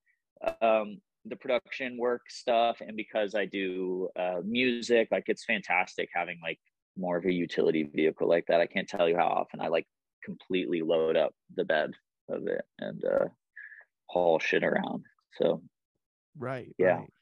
[0.61, 6.39] um, the production work stuff, and because I do uh, music, like it's fantastic having
[6.43, 6.59] like
[6.97, 8.61] more of a utility vehicle like that.
[8.61, 9.87] I can't tell you how often I like
[10.25, 11.93] completely load up the bed
[12.29, 13.27] of it and uh,
[14.07, 15.05] haul shit around.
[15.41, 15.63] So
[16.37, 16.75] Right.
[16.79, 16.99] Yeah.
[16.99, 17.13] Right.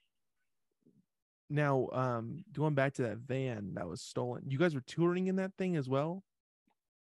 [1.49, 5.37] Now, um, going back to that van that was stolen, you guys were touring in
[5.37, 6.25] that thing as well.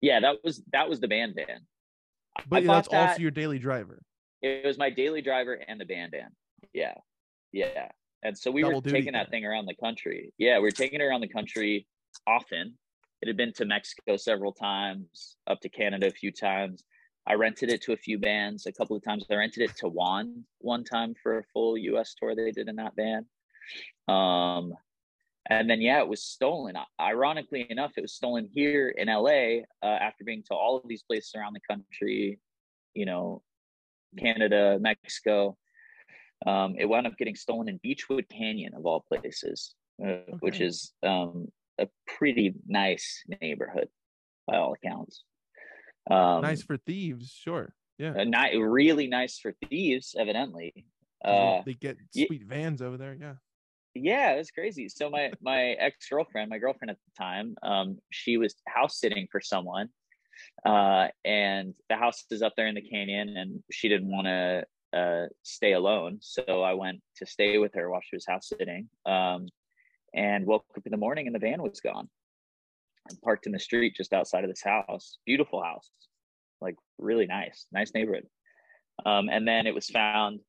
[0.01, 1.67] Yeah, that was that was the band van.
[2.47, 4.03] But that's that, also your daily driver.
[4.43, 6.31] It was my daily driver and the band van.
[6.73, 6.95] Yeah,
[7.53, 7.89] yeah.
[8.23, 10.33] And so we Double were taking that thing around the country.
[10.39, 11.87] Yeah, we were taking it around the country
[12.27, 12.75] often.
[13.21, 16.85] It had been to Mexico several times, up to Canada a few times.
[17.27, 19.27] I rented it to a few bands a couple of times.
[19.31, 22.77] I rented it to Juan one time for a full US tour they did in
[22.77, 23.27] that band.
[24.09, 24.73] Um,
[25.51, 26.75] and then, yeah, it was stolen.
[27.01, 31.03] Ironically enough, it was stolen here in LA uh, after being to all of these
[31.03, 32.39] places around the country,
[32.95, 33.43] you know,
[34.19, 35.57] Canada, Mexico.
[36.47, 40.33] Um, it wound up getting stolen in Beachwood Canyon, of all places, uh, okay.
[40.41, 43.89] which is um, a pretty nice neighborhood
[44.47, 45.25] by all accounts.
[46.11, 47.75] Um, nice for thieves, sure.
[47.99, 48.13] Yeah.
[48.19, 50.87] Uh, not really nice for thieves, evidently.
[51.25, 53.17] Uh, they get sweet yeah, vans over there.
[53.19, 53.35] Yeah.
[54.03, 54.89] Yeah, it was crazy.
[54.89, 59.27] So my my ex girlfriend, my girlfriend at the time, um, she was house sitting
[59.31, 59.89] for someone,
[60.65, 64.65] uh, and the house is up there in the canyon, and she didn't want to
[64.99, 68.89] uh, stay alone, so I went to stay with her while she was house sitting.
[69.07, 69.49] Um,
[70.15, 72.09] and woke up in the morning, and the van was gone
[73.17, 75.19] parked in the street just outside of this house.
[75.27, 75.91] Beautiful house,
[76.61, 78.27] like really nice, nice neighborhood.
[79.07, 80.41] Um, and then it was found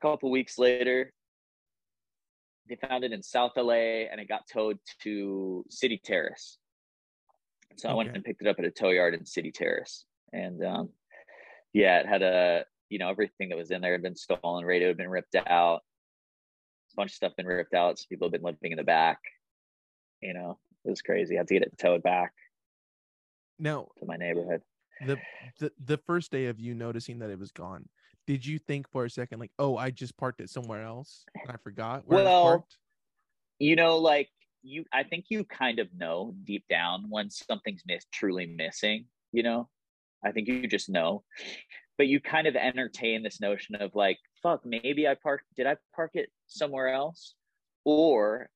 [0.00, 1.12] a couple weeks later.
[2.68, 6.58] They found it in South LA and it got towed to City Terrace.
[7.76, 7.92] So okay.
[7.92, 10.04] I went and picked it up at a tow yard in City Terrace.
[10.32, 10.88] And um,
[11.72, 14.88] yeah, it had a, you know, everything that was in there had been stolen, radio
[14.88, 15.82] had been ripped out,
[16.92, 17.98] a bunch of stuff been ripped out.
[17.98, 19.20] So people had been living in the back,
[20.20, 21.36] you know, it was crazy.
[21.36, 22.32] I had to get it towed back.
[23.58, 24.62] Now to my neighborhood.
[25.06, 25.18] The,
[25.58, 27.88] the the first day of you noticing that it was gone,
[28.26, 31.50] did you think for a second like, oh, I just parked it somewhere else and
[31.50, 32.44] I forgot where I parked?
[32.44, 32.66] well,
[33.58, 34.28] You know, like
[34.62, 39.06] you, I think you kind of know deep down when something's miss truly missing.
[39.32, 39.68] You know,
[40.24, 41.22] I think you just know,
[41.98, 45.44] but you kind of entertain this notion of like, fuck, maybe I parked.
[45.56, 47.34] Did I park it somewhere else?
[47.84, 48.48] Or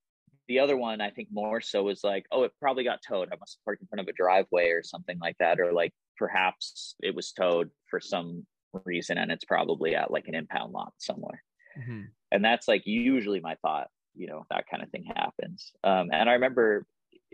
[0.49, 3.29] the other one, I think more so was like, oh, it probably got towed.
[3.33, 5.61] I must have parked in front of a driveway or something like that.
[5.61, 8.47] Or like perhaps it was towed for some
[8.85, 11.43] reason and it's probably at like an impound lot somewhere.
[11.79, 12.03] Mm-hmm.
[12.33, 15.73] And that's like usually my thought, you know, that kind of thing happens.
[15.85, 16.87] Um, and I remember,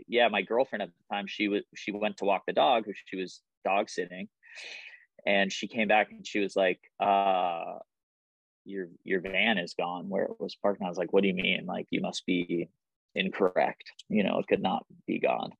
[0.07, 2.93] yeah, my girlfriend at the time, she was, she went to walk the dog, who
[3.07, 4.29] she was dog sitting
[5.27, 7.79] and she came back and she was like, uh,
[8.65, 10.81] your your van is gone where it was parked.
[10.81, 11.67] And I was like, what do you mean?
[11.67, 12.69] Like you must be
[13.15, 13.93] incorrect.
[14.09, 15.51] You know, it could not be gone.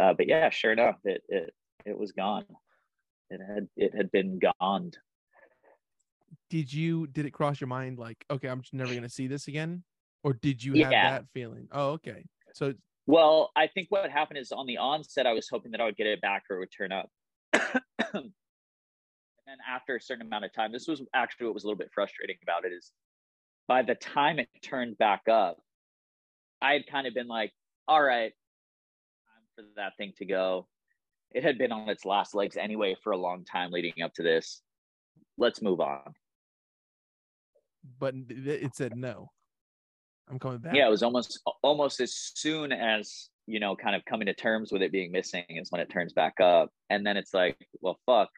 [0.00, 2.44] Uh, but yeah, sure enough, it it it was gone.
[3.30, 4.92] It had it had been gone.
[6.50, 9.48] Did you did it cross your mind like, okay, I'm just never gonna see this
[9.48, 9.82] again,
[10.22, 11.10] or did you have yeah.
[11.10, 11.68] that feeling?
[11.72, 12.24] Oh, okay.
[12.54, 12.72] So
[13.08, 15.96] well, I think what happened is on the onset, I was hoping that I would
[15.96, 17.08] get it back or it would turn up.
[17.54, 18.32] and
[19.46, 21.88] then after a certain amount of time, this was actually what was a little bit
[21.94, 22.92] frustrating about it is
[23.66, 25.56] by the time it turned back up,
[26.60, 27.52] I had kind of been like,
[27.86, 28.32] all right,
[29.24, 30.66] time for that thing to go.
[31.32, 34.22] It had been on its last legs anyway for a long time leading up to
[34.22, 34.62] this.
[35.36, 36.14] Let's move on.
[37.98, 39.30] But it said no.
[40.30, 40.74] I'm coming back.
[40.74, 44.70] Yeah, it was almost almost as soon as you know, kind of coming to terms
[44.70, 47.98] with it being missing is when it turns back up, and then it's like, well,
[48.04, 48.28] fuck.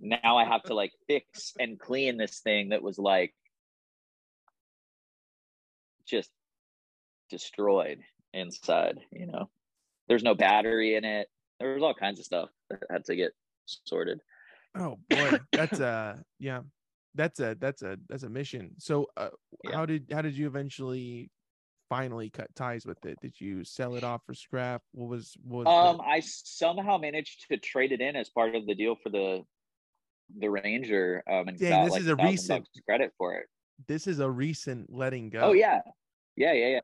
[0.00, 3.32] Now I have to like fix and clean this thing that was like
[6.06, 6.30] just
[7.30, 8.00] destroyed
[8.34, 9.48] inside you know
[10.08, 11.28] there's no battery in it
[11.62, 13.32] there was all kinds of stuff that had to get
[13.66, 14.20] sorted.
[14.76, 15.38] Oh boy.
[15.52, 16.60] That's a yeah.
[17.14, 18.72] That's a that's a that's a mission.
[18.78, 19.28] So uh,
[19.64, 19.72] yeah.
[19.76, 21.30] how did how did you eventually
[21.88, 23.18] finally cut ties with it?
[23.20, 24.82] Did you sell it off for scrap?
[24.92, 26.04] What was what was um the...
[26.04, 29.42] i somehow managed to trade it in as part of the deal for the
[30.38, 33.46] the ranger um and Dang, got this like is a recent credit for it.
[33.86, 35.40] This is a recent letting go?
[35.40, 35.80] Oh yeah.
[36.36, 36.80] Yeah yeah yeah.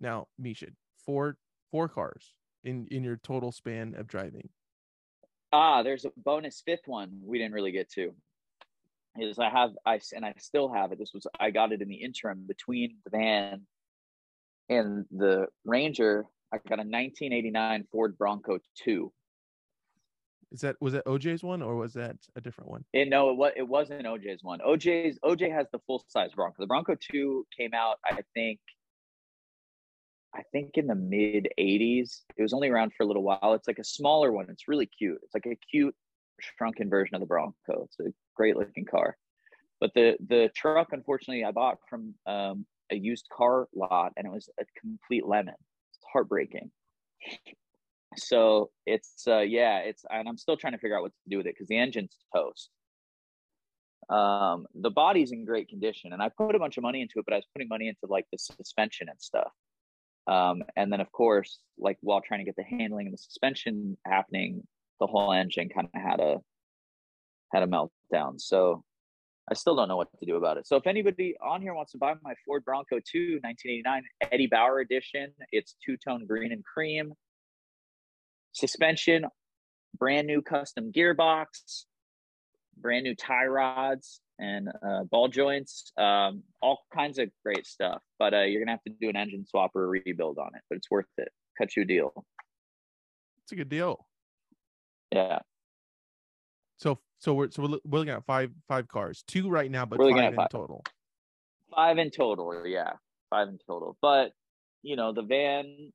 [0.00, 0.66] Now, Misha,
[1.06, 1.36] four
[1.70, 4.48] four cars in in your total span of driving.
[5.52, 8.12] Ah, there's a bonus fifth one we didn't really get to.
[9.16, 10.98] Is I have I and I still have it.
[10.98, 13.60] This was I got it in the interim between the van
[14.68, 16.26] and the Ranger.
[16.52, 19.12] I got a 1989 Ford Bronco 2.
[20.50, 22.84] Is that was that OJ's one or was that a different one?
[22.92, 24.60] It, no, it was it wasn't OJ's one.
[24.60, 26.56] OJ's OJ has the full size Bronco.
[26.58, 28.60] The Bronco 2 came out, I think,
[30.34, 32.22] I think in the mid 80s.
[32.36, 33.54] It was only around for a little while.
[33.54, 34.46] It's like a smaller one.
[34.48, 35.18] It's really cute.
[35.22, 35.94] It's like a cute
[36.40, 37.84] shrunken version of the Bronco.
[37.84, 39.16] It's a great looking car.
[39.80, 44.32] But the the truck, unfortunately, I bought from um, a used car lot and it
[44.32, 45.54] was a complete lemon.
[45.90, 46.70] It's heartbreaking.
[48.16, 51.38] So it's uh yeah, it's and I'm still trying to figure out what to do
[51.38, 52.70] with it because the engine's toast.
[54.08, 57.24] Um, the body's in great condition, and I put a bunch of money into it,
[57.24, 59.50] but I was putting money into like the suspension and stuff.
[60.26, 63.96] Um, and then of course, like while trying to get the handling and the suspension
[64.06, 64.66] happening,
[65.00, 66.38] the whole engine kind of had a
[67.52, 68.40] had a meltdown.
[68.40, 68.82] So
[69.50, 70.66] I still don't know what to do about it.
[70.66, 74.02] So if anybody on here wants to buy my Ford Bronco 2 1989
[74.32, 77.12] Eddie Bauer edition, it's two tone green and cream.
[78.52, 79.26] Suspension,
[79.98, 81.84] brand new custom gearbox,
[82.78, 88.02] brand new tie rods and uh, ball joints, um, all kinds of great stuff.
[88.18, 90.62] But uh, you're gonna have to do an engine swap or a rebuild on it,
[90.68, 91.28] but it's worth it.
[91.58, 92.24] Cut you a deal.
[93.42, 94.06] It's a good deal.
[95.12, 95.40] Yeah.
[96.78, 99.98] So so we're so we're, we're looking at five five cars, two right now, but
[99.98, 100.50] five in five.
[100.50, 100.82] total.
[101.74, 102.92] Five in total, yeah,
[103.30, 103.96] five in total.
[104.00, 104.32] But
[104.82, 105.92] you know the van,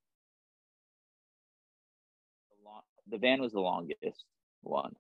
[3.10, 4.24] the van was the longest
[4.62, 4.94] one.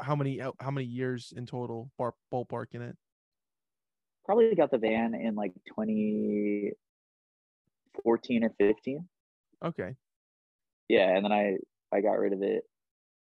[0.00, 1.90] How many how many years in total?
[1.98, 2.96] Bar, ballpark in it.
[4.24, 9.06] Probably got the van in like 2014 or 15.
[9.64, 9.94] Okay.
[10.88, 11.56] Yeah, and then I
[11.92, 12.64] I got rid of it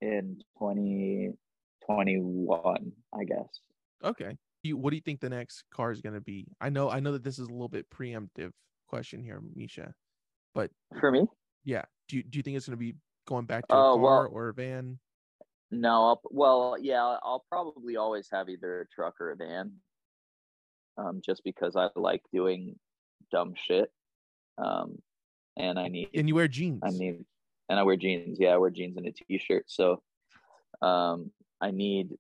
[0.01, 3.49] in 2021, I guess.
[4.03, 4.37] Okay.
[4.63, 6.47] You, What do you think the next car is going to be?
[6.61, 8.53] I know I know that this is a little bit preemptive
[8.89, 9.95] question here, Misha,
[10.55, 10.71] but
[11.01, 11.27] for me,
[11.65, 11.83] yeah.
[12.09, 12.95] Do you do you think it's going to be
[13.27, 14.99] going back to a uh, car well, or a van?
[15.71, 19.73] No, I'll, well, yeah, I'll probably always have either a truck or a van,
[20.97, 22.79] um, just because I like doing
[23.33, 23.91] dumb shit,
[24.59, 24.99] um,
[25.57, 26.81] and I need and you wear jeans.
[26.85, 27.25] I need
[27.69, 28.39] and I wear jeans.
[28.39, 29.65] Yeah, I wear jeans and a t-shirt.
[29.67, 30.03] So
[30.83, 32.11] um, I need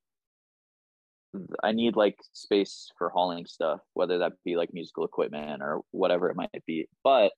[1.63, 6.31] I need like space for hauling stuff, whether that be like musical equipment or whatever
[6.31, 6.89] it might be.
[7.03, 7.33] But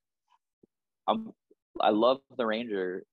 [1.07, 1.33] I'm
[1.79, 3.03] I love the Ranger.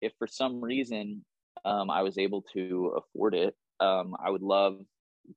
[0.00, 1.24] If for some reason
[1.64, 4.80] um, I was able to afford it, um, I would love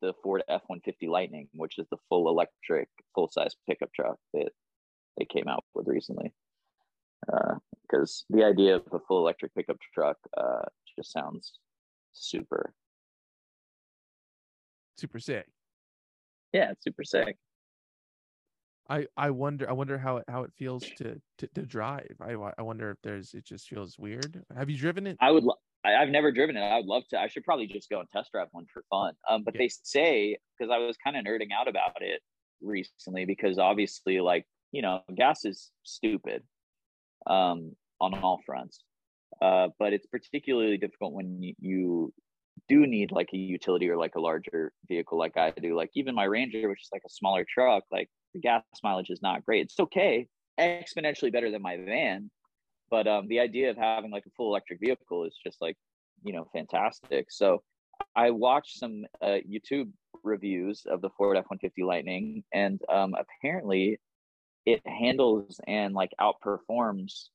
[0.02, 4.18] the Ford F one fifty Lightning, which is the full electric, full size pickup truck
[4.34, 4.50] that
[5.18, 6.34] they came out with recently.
[7.26, 10.64] Because uh, the idea of a full electric pickup truck uh,
[10.98, 11.60] just sounds
[12.14, 12.74] super.
[14.98, 15.48] Super sick.
[16.54, 17.38] Yeah super sick.
[18.90, 22.16] I i wonder i wonder how it how it feels to to, to drive.
[22.20, 24.44] I i wonder if there's it just feels weird.
[24.56, 25.18] Have you driven it?
[25.22, 27.68] I would lo- I, have never driven it i would love to i should probably
[27.68, 29.60] just go and test drive one for fun um but yeah.
[29.60, 32.22] they say because i was kind of nerding out about it
[32.62, 36.44] recently because obviously like you know gas is stupid
[37.28, 38.84] um, on all fronts.
[39.42, 42.14] Uh, but it's particularly difficult when you, you
[42.68, 45.76] do need like a utility or like a larger vehicle like I do.
[45.76, 49.22] Like even my Ranger, which is like a smaller truck, like the gas mileage is
[49.22, 49.64] not great.
[49.64, 50.28] It's okay,
[50.60, 52.30] exponentially better than my van.
[52.92, 55.78] But um, the idea of having like a full electric vehicle is just like,
[56.24, 57.32] you know, fantastic.
[57.32, 57.64] So
[58.16, 59.90] I watched some uh, YouTube
[60.24, 64.00] reviews of the Ford F 150 Lightning, and um, apparently
[64.66, 67.30] it handles and like outperforms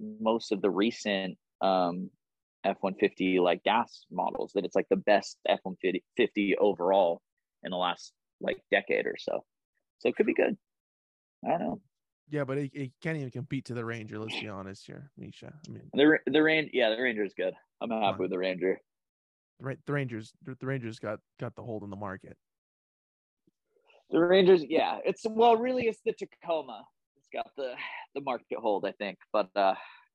[0.00, 2.10] most of the recent um
[2.64, 7.20] F-150 like gas models that it's like the best F-150 overall
[7.62, 9.44] in the last like decade or so.
[10.00, 10.56] So it could be good.
[11.44, 11.80] I don't know.
[12.28, 14.18] Yeah, but it, it can't even compete to the Ranger.
[14.18, 15.52] Let's be honest here, Misha.
[15.68, 17.54] I mean, the the Ranger, yeah, the Ranger is good.
[17.80, 18.80] I'm happy with the Ranger.
[19.60, 22.36] The, the Rangers, the Rangers got got the hold on the market.
[24.10, 26.84] The Rangers, yeah, it's well, really, it's the Tacoma.
[27.16, 27.74] It's got the
[28.14, 29.18] the market hold, I think.
[29.32, 29.74] But uh,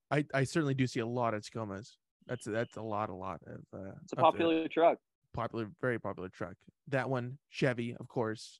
[0.09, 1.91] I I certainly do see a lot of Tacomas.
[2.28, 3.62] That's that's a lot, a lot of.
[3.74, 4.97] Uh, it's a popular truck.
[5.34, 6.55] Popular, very popular truck.
[6.89, 8.59] That one, Chevy, of course.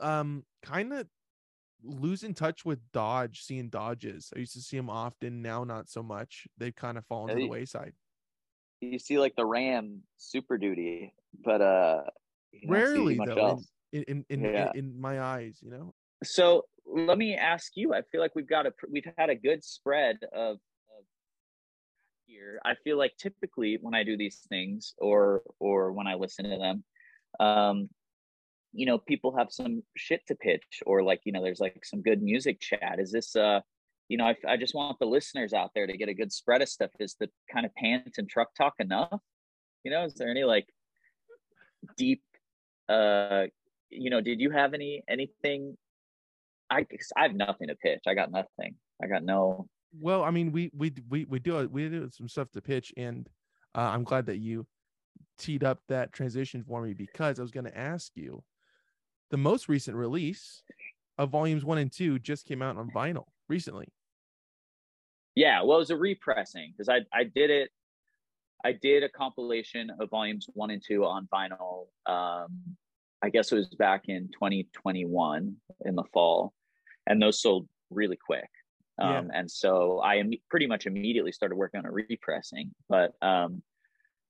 [0.00, 1.06] Um, kind of
[1.84, 4.32] losing touch with Dodge, seeing Dodges.
[4.34, 5.42] I used to see them often.
[5.42, 6.46] Now, not so much.
[6.58, 7.92] They've kind of fallen yeah, to the wayside.
[8.80, 12.02] You see, like the Ram Super Duty, but uh,
[12.66, 13.60] rarely though
[13.92, 14.70] in in in, yeah.
[14.74, 18.48] in, in my eyes you know so let me ask you i feel like we've
[18.48, 21.04] got a we've had a good spread of, of
[22.26, 26.44] here i feel like typically when i do these things or or when i listen
[26.44, 26.84] to them
[27.40, 27.88] um
[28.74, 32.02] you know people have some shit to pitch or like you know there's like some
[32.02, 33.60] good music chat is this uh
[34.08, 36.62] you know I, I just want the listeners out there to get a good spread
[36.62, 39.20] of stuff is the kind of pants and truck talk enough
[39.84, 40.66] you know is there any like
[41.96, 42.22] deep
[42.88, 43.44] uh
[43.94, 45.76] you know, did you have any anything?
[46.70, 48.02] I I have nothing to pitch.
[48.06, 48.74] I got nothing.
[49.02, 49.66] I got no.
[50.00, 53.28] Well, I mean, we we we we do we do some stuff to pitch, and
[53.74, 54.66] uh, I'm glad that you
[55.38, 58.42] teed up that transition for me because I was going to ask you
[59.30, 60.62] the most recent release
[61.18, 63.88] of volumes one and two just came out on vinyl recently.
[65.34, 67.70] Yeah, well, it was a repressing because I I did it.
[68.64, 71.86] I did a compilation of volumes one and two on vinyl.
[72.06, 72.76] Um,
[73.22, 76.52] I guess it was back in 2021 in the fall,
[77.06, 78.48] and those sold really quick.
[79.00, 79.40] Um, yeah.
[79.40, 82.70] And so I am pretty much immediately started working on a repressing.
[82.88, 83.62] But um,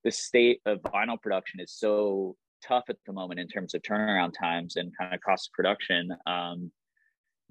[0.05, 2.37] the state of vinyl production is so
[2.67, 6.11] tough at the moment in terms of turnaround times and kind of cost of production
[6.27, 6.71] um,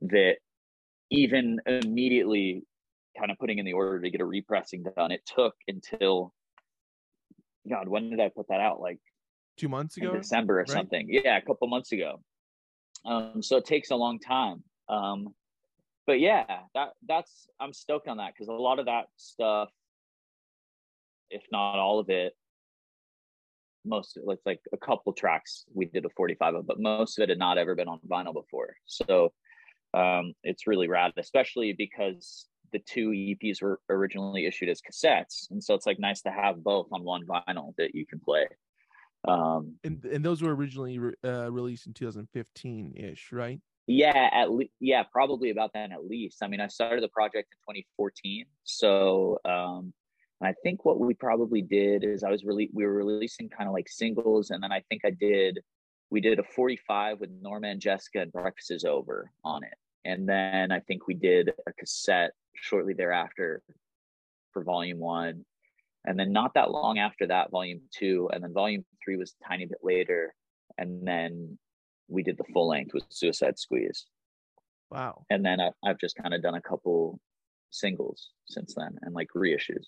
[0.01, 0.35] that
[1.11, 2.63] even immediately
[3.17, 6.33] kind of putting in the order to get a repressing done, it took until
[7.69, 8.81] God, when did I put that out?
[8.81, 8.99] Like
[9.57, 10.69] two months ago, December or right?
[10.69, 11.07] something.
[11.09, 12.19] Yeah, a couple months ago.
[13.05, 14.63] Um, so it takes a long time.
[14.89, 15.29] Um,
[16.05, 16.43] but yeah,
[16.73, 19.69] that that's I'm stoked on that because a lot of that stuff,
[21.29, 22.33] if not all of it,
[23.85, 27.23] most of it, like a couple tracks we did a 45 of, but most of
[27.23, 28.75] it had not ever been on vinyl before.
[28.85, 29.33] So
[29.93, 35.63] um, it's really rad, especially because the two EPs were originally issued as cassettes, and
[35.63, 38.47] so it's like nice to have both on one vinyl that you can play.
[39.25, 43.59] Um, and and those were originally re- uh, released in 2015 ish, right?
[43.85, 46.41] Yeah, at least yeah, probably about then at least.
[46.41, 49.93] I mean, I started the project in 2014, so um,
[50.41, 53.73] I think what we probably did is I was really we were releasing kind of
[53.73, 55.59] like singles, and then I think I did
[56.09, 59.75] we did a 45 with Norma and Jessica and Breakfast is Over on it,
[60.05, 63.61] and then I think we did a cassette shortly thereafter
[64.51, 65.45] for Volume One,
[66.05, 69.47] and then not that long after that, Volume Two, and then Volume Three was a
[69.47, 70.33] tiny bit later,
[70.77, 71.57] and then
[72.09, 74.05] we did the full length with Suicide Squeeze.
[74.91, 75.25] Wow.
[75.29, 77.19] And then I, I've just kind of done a couple
[77.71, 79.87] singles since then and like reissues.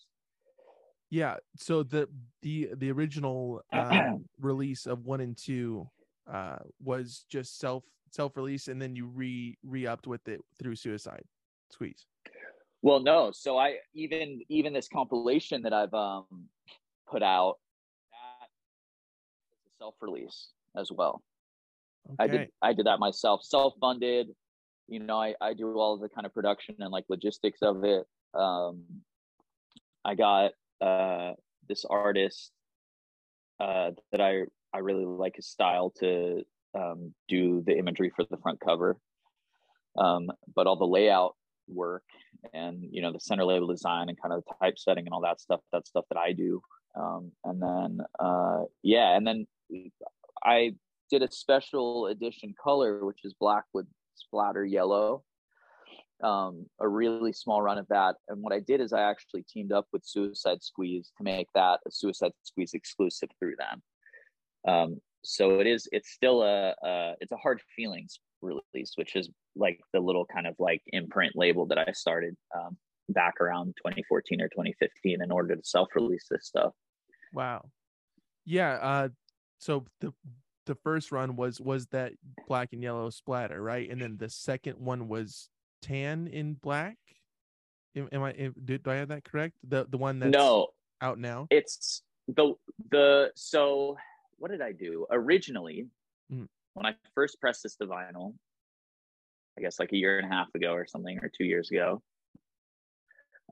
[1.09, 1.35] Yeah.
[1.57, 2.07] So the
[2.41, 5.87] the the original uh, release of one and two
[6.31, 10.75] uh, was just self self release, and then you re re upped with it through
[10.75, 11.23] Suicide
[11.71, 12.05] Squeeze.
[12.81, 13.31] Well, no.
[13.31, 16.25] So I even even this compilation that I've um
[17.09, 17.55] put out
[18.11, 18.47] that
[19.53, 21.21] is a self release as well.
[22.07, 22.23] Okay.
[22.23, 24.27] I did I did that myself, self funded.
[24.87, 28.05] You know, I I do all the kind of production and like logistics of it.
[28.33, 28.83] Um,
[30.03, 30.51] I got
[30.81, 31.33] uh,
[31.67, 32.51] this artist
[33.59, 36.43] uh, that I I really like his style to
[36.77, 38.97] um, do the imagery for the front cover,
[39.97, 41.35] um, but all the layout
[41.67, 42.03] work
[42.53, 45.39] and you know the center label design and kind of the typesetting and all that
[45.39, 45.61] stuff.
[45.71, 46.61] that stuff that I do.
[46.97, 49.45] Um, and then uh, yeah, and then
[50.43, 50.75] I
[51.09, 55.23] did a special edition color, which is black with splatter yellow.
[56.23, 58.15] Um, a really small run of that.
[58.29, 61.81] And what I did is I actually teamed up with Suicide Squeeze to make that
[61.85, 63.81] a Suicide Squeeze exclusive through them.
[64.67, 65.87] Um, so it is.
[65.91, 70.47] It's still a, a it's a hard feelings release, which is like the little kind
[70.47, 72.77] of like imprint label that I started um,
[73.09, 76.73] back around 2014 or 2015 in order to self-release this stuff.
[77.33, 77.69] Wow.
[78.45, 78.73] Yeah.
[78.81, 79.09] Uh,
[79.59, 80.13] so the
[80.65, 82.13] the first run was was that
[82.47, 83.89] black and yellow splatter, right?
[83.89, 85.49] And then the second one was
[85.85, 86.97] tan in black.
[87.95, 89.55] Am, am I am, do, do I have that correct?
[89.67, 90.67] The the one that's no
[91.01, 91.47] out now.
[91.49, 92.53] It's the
[92.91, 93.97] the so
[94.37, 95.87] what did I do originally
[96.31, 96.47] mm.
[96.73, 98.33] when I first pressed this to vinyl?
[99.57, 102.01] I guess like a year and a half ago or something, or two years ago.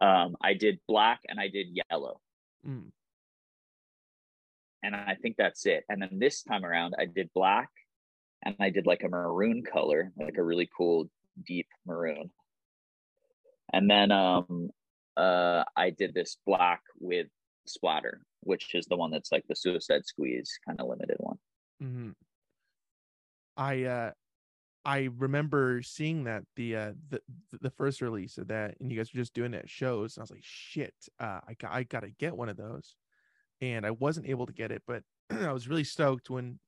[0.01, 2.19] Um, I did black and I did yellow.
[2.67, 2.91] Mm
[4.84, 5.86] and I think that's it.
[5.89, 7.69] And then this time around, I did black,
[8.43, 11.09] and I did like a maroon color, like a really cool
[11.45, 12.31] deep maroon.
[13.71, 14.69] And then um,
[15.17, 17.27] uh, I did this black with
[17.65, 21.38] splatter, which is the one that's like the Suicide Squeeze kind of limited one.
[21.81, 22.09] Mm-hmm.
[23.57, 24.11] I uh,
[24.86, 27.21] I remember seeing that the uh the
[27.61, 30.17] the first release of that, and you guys were just doing it at shows.
[30.17, 32.95] And I was like, shit, uh, I got I gotta get one of those
[33.63, 36.59] and I wasn't able to get it, but I was really stoked when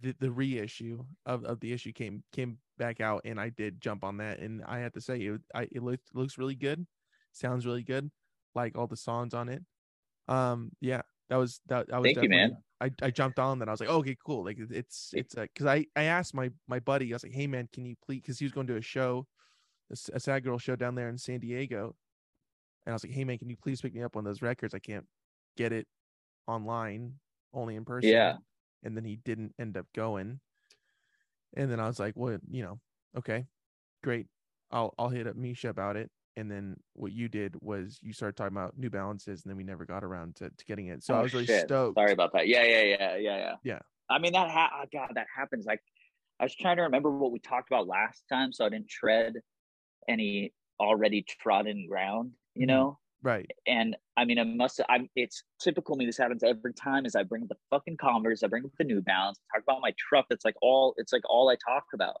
[0.00, 4.04] the, the reissue of, of the issue came came back out and I did jump
[4.04, 6.86] on that and I have to say it I it looks looks really good,
[7.32, 8.10] sounds really good,
[8.54, 9.62] like all the songs on it.
[10.28, 12.56] Um yeah, that was that I was Thank you, man.
[12.80, 13.68] I, I jumped on that.
[13.68, 14.44] I was like, oh, okay, cool.
[14.44, 17.46] Like it's it's a because I I asked my my buddy, I was like, hey
[17.46, 19.26] man, can you please because he was going to a show,
[19.90, 21.96] a, a sad girl show down there in San Diego,
[22.86, 24.74] and I was like, hey man, can you please pick me up on those records?
[24.74, 25.06] I can't
[25.56, 25.86] get it
[26.46, 27.14] online,
[27.52, 28.10] only in person.
[28.10, 28.36] Yeah.
[28.84, 30.40] And then he didn't end up going.
[31.56, 32.80] And then I was like, well, you know,
[33.16, 33.46] okay,
[34.02, 34.26] great.
[34.70, 36.10] I'll I'll hit up Misha about it.
[36.36, 39.64] And then what you did was you started talking about New Balances, and then we
[39.64, 41.02] never got around to, to getting it.
[41.02, 41.66] So oh, I was really shit.
[41.66, 41.98] stoked.
[41.98, 42.46] Sorry about that.
[42.46, 43.54] Yeah, yeah, yeah, yeah, yeah.
[43.64, 43.78] Yeah.
[44.08, 45.66] I mean that ha- oh, God that happens.
[45.66, 45.80] Like
[46.38, 49.34] I was trying to remember what we talked about last time, so I didn't tread
[50.08, 52.68] any already trodden ground, you Mhm.
[52.68, 52.98] know.
[53.22, 53.50] Right.
[53.66, 54.80] And I mean, I must.
[54.88, 55.08] I'm.
[55.16, 56.06] It's typical me.
[56.06, 57.04] This happens every time.
[57.04, 59.80] Is I bring up the fucking Converse, I bring up the New Balance, talk about
[59.80, 60.26] my truck.
[60.30, 60.94] That's like all.
[60.98, 62.16] It's like all I talk about.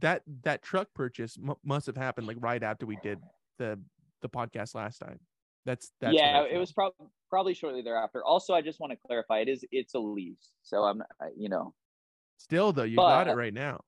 [0.00, 3.18] That that truck purchase mu must have happened like right after we did
[3.58, 3.78] the
[4.22, 5.18] the podcast last time.
[5.64, 8.22] That's that's yeah, it was probably probably shortly thereafter.
[8.24, 9.40] Also, I just want to clarify.
[9.40, 9.64] It is.
[9.72, 11.02] It's a lease, so I'm.
[11.36, 11.74] You know,
[12.38, 13.80] Still though, you got it right now.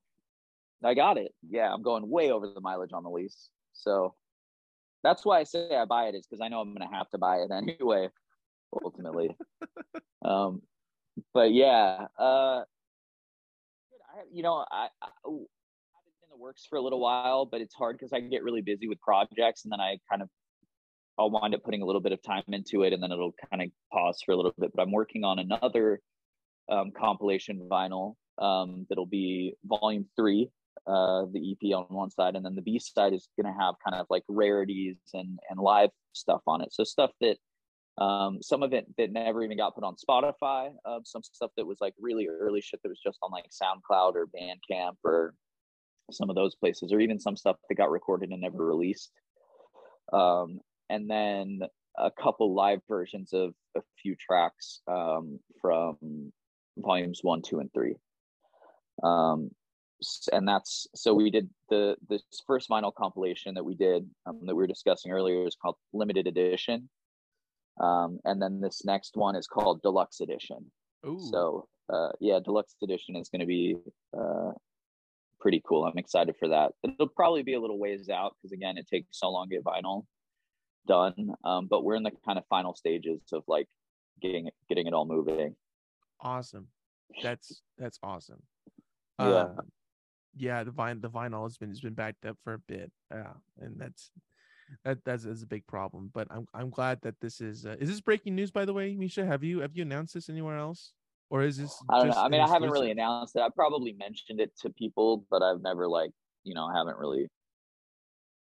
[0.84, 1.32] I got it.
[1.48, 3.50] Yeah, I'm going way over the mileage on the lease.
[3.72, 4.14] So
[5.02, 7.18] that's why I say I buy it is because I know I'm gonna have to
[7.18, 8.08] buy it anyway,
[8.84, 9.36] ultimately.
[10.24, 10.62] um,
[11.34, 15.30] but yeah, uh, I, you know, I, I it
[16.22, 18.88] in the works for a little while, but it's hard because I get really busy
[18.88, 20.28] with projects, and then I kind of
[21.18, 23.62] I'll wind up putting a little bit of time into it, and then it'll kind
[23.62, 24.70] of pause for a little bit.
[24.74, 26.00] But I'm working on another
[26.68, 30.50] um, compilation vinyl um, that'll be volume three
[30.86, 33.74] uh, the EP on one side, and then the B side is going to have
[33.84, 36.72] kind of like rarities and and live stuff on it.
[36.72, 37.36] So stuff that
[37.98, 41.66] um, some of it that never even got put on Spotify, uh, some stuff that
[41.66, 45.34] was like really early shit that was just on like SoundCloud or Bandcamp or
[46.10, 49.10] some of those places, or even some stuff that got recorded and never released.
[50.12, 51.60] Um, and then
[51.98, 56.32] a couple live versions of a few tracks um, from
[56.78, 57.96] volumes one, two, and three.
[59.02, 59.50] Um,
[60.32, 64.54] and that's so we did the this first vinyl compilation that we did um, that
[64.54, 66.88] we were discussing earlier is called limited edition
[67.80, 70.58] um, and then this next one is called deluxe edition
[71.06, 71.18] Ooh.
[71.30, 73.76] so uh, yeah deluxe edition is going to be
[74.16, 74.52] uh,
[75.40, 78.76] pretty cool i'm excited for that it'll probably be a little ways out because again
[78.76, 80.04] it takes so long to get vinyl
[80.86, 83.66] done um, but we're in the kind of final stages of like
[84.22, 85.54] getting it getting it all moving
[86.20, 86.68] awesome.
[87.22, 88.42] That's that's awesome.
[89.18, 89.26] Yeah.
[89.26, 89.56] Um,
[90.36, 92.90] yeah, the vine the vinyl has been has been backed up for a bit.
[93.10, 94.10] Yeah, and that's
[94.84, 96.10] that that's, that's a big problem.
[96.12, 98.94] But I'm I'm glad that this is uh, is this breaking news by the way,
[98.94, 99.24] Misha?
[99.24, 100.92] Have you have you announced this anywhere else,
[101.30, 101.76] or is this?
[101.90, 102.22] I don't know.
[102.22, 103.40] I mean, I haven't really announced it.
[103.40, 106.10] I probably mentioned it to people, but I've never like,
[106.44, 107.28] you know, haven't really,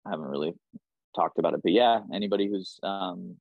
[0.06, 0.54] I haven't really
[1.16, 1.62] talked about it.
[1.64, 3.38] But yeah, anybody who's um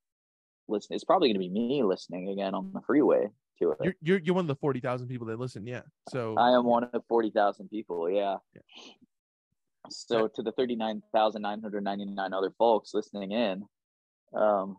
[0.68, 3.28] listening, it's probably going to be me listening again on the freeway
[3.60, 3.78] to it.
[3.82, 5.66] You're you're you're one of the forty thousand people that listen.
[5.66, 5.82] Yeah.
[6.08, 8.10] So I am one of forty thousand people.
[8.10, 8.36] Yeah.
[8.54, 8.92] Yeah.
[9.90, 13.64] So to the thirty nine thousand nine hundred ninety nine other folks listening in,
[14.34, 14.76] um,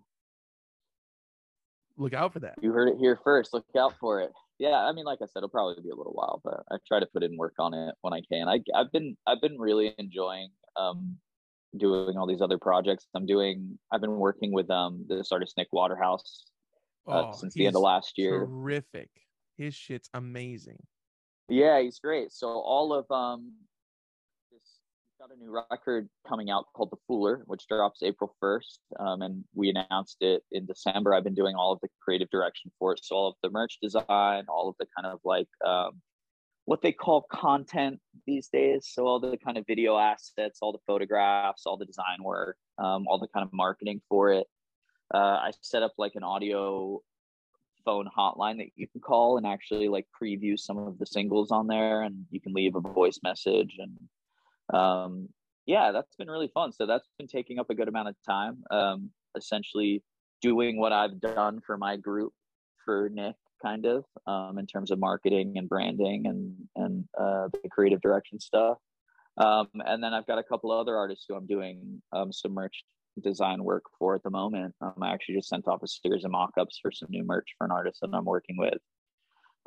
[1.97, 2.55] look out for that.
[2.61, 3.53] you heard it here first.
[3.53, 4.32] Look out for it.
[4.59, 6.99] Yeah, I mean, like I said, it'll probably be a little while, but I try
[6.99, 8.49] to put in work on it when I can.
[8.49, 11.17] I, I've been I've been really enjoying um,
[11.77, 13.07] doing all these other projects.
[13.15, 13.80] I'm doing.
[13.91, 16.43] I've been working with um this artist Nick Waterhouse
[17.10, 18.45] uh, Oh, since the end of last year.
[18.45, 19.10] Terrific.
[19.57, 20.78] His shit's amazing.
[21.49, 22.32] Yeah, he's great.
[22.32, 23.51] So all of um
[24.51, 24.80] this
[25.20, 28.78] got a new record coming out called The Fooler, which drops April 1st.
[28.99, 31.14] Um, and we announced it in December.
[31.14, 33.01] I've been doing all of the creative direction for it.
[33.03, 36.01] So all of the merch design, all of the kind of like um
[36.66, 38.88] what they call content these days.
[38.91, 43.07] So all the kind of video assets, all the photographs, all the design work, um,
[43.07, 44.45] all the kind of marketing for it.
[45.14, 47.01] Uh, I set up like an audio
[47.86, 51.68] phone hotline that you can call and actually like preview some of the singles on
[51.68, 55.28] there and you can leave a voice message and um
[55.66, 56.72] yeah that's been really fun.
[56.72, 60.03] So that's been taking up a good amount of time um essentially
[60.41, 62.34] doing what i've done for my group
[62.86, 67.70] for nick kind of um in terms of marketing and branding and and uh the
[67.70, 68.78] creative direction stuff.
[69.38, 72.84] Um and then i've got a couple other artists who i'm doing um some merch
[73.22, 74.76] design work for at the moment.
[74.82, 77.66] Um, I actually just sent off a series of mock-ups for some new merch for
[77.66, 78.80] an artist that I'm working with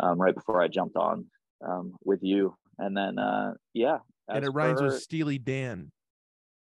[0.00, 1.26] um, right before I jumped on
[1.66, 2.54] um, with you.
[2.78, 3.98] And then, uh, yeah.
[4.28, 5.92] and it rhymes for- with Steely Dan.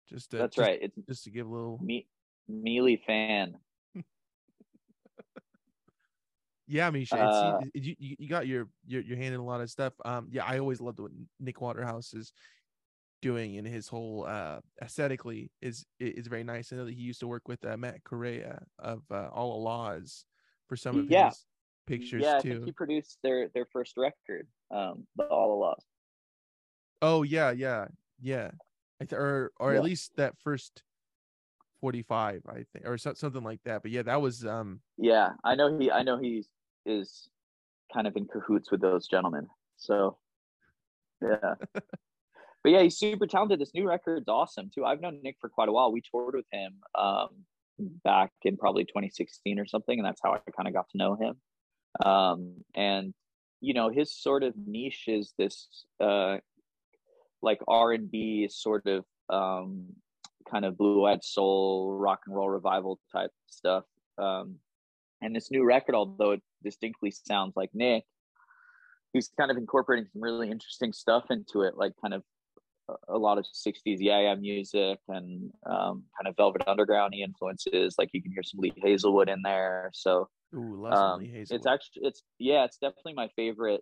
[0.10, 0.80] Just to, That's just- right.
[0.82, 1.80] It's Just to give a little.
[1.82, 2.08] me,
[2.48, 3.56] Mealy fan.
[6.68, 9.60] Yeah, Misha, Uh, it's, you, you you got your, your your hand in a lot
[9.60, 9.92] of stuff.
[10.06, 12.32] Um, yeah, I always loved what Nick Waterhouse is
[13.22, 16.72] doing, and his whole uh aesthetically is is very nice.
[16.74, 20.26] I know that he used to work with uh, Matt Correia of uh, Allah-Las
[20.68, 21.30] for some of Yeah.
[21.30, 21.46] his
[21.88, 22.64] pictures yeah, I too.
[22.66, 25.84] he produced their their first record, um, the Allah-Las.
[27.02, 27.88] Oh yeah, yeah,
[28.20, 28.52] yeah.
[29.02, 29.80] I th- or or Yeah.
[29.80, 30.84] at least that first
[31.80, 33.82] forty five, I think, or so, something like that.
[33.82, 34.82] But yeah, that was um.
[34.98, 35.92] Yeah, I know he.
[35.92, 36.46] I know he
[36.86, 37.28] is
[37.94, 39.48] kind of in cahoots with those gentlemen.
[39.78, 40.18] So,
[41.22, 41.56] yeah.
[42.64, 43.60] but yeah, he's super talented.
[43.60, 44.86] This new record's awesome too.
[44.86, 45.92] I've known Nick for quite a while.
[45.92, 47.30] We toured with him um,
[48.04, 51.16] back in probably 2016 or something, and that's how I kind of got to know
[51.16, 51.36] him.
[52.06, 53.14] Um, and
[53.62, 56.38] you know his sort of niche is this uh
[57.42, 59.86] like r&b sort of um
[60.50, 63.86] kind of blue-eyed soul rock and roll revival type stuff
[64.18, 64.56] um
[65.22, 68.04] and this new record although it distinctly sounds like nick
[69.14, 72.24] he's kind of incorporating some really interesting stuff into it like kind of
[73.08, 78.10] a lot of 60s yeah yeah music and um, kind of velvet underground influences like
[78.14, 79.92] you can hear some lee hazlewood in there.
[79.94, 83.82] So Ooh, um, it's actually it's yeah it's definitely my favorite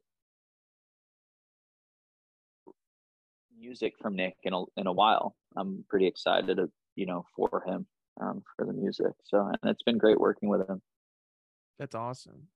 [3.58, 5.36] music from nick in a, in a while.
[5.56, 6.60] I'm pretty excited
[6.96, 7.88] you know for him
[8.22, 9.14] um, for the music.
[9.26, 10.82] So and it's been great working with him.
[11.78, 12.48] That's awesome.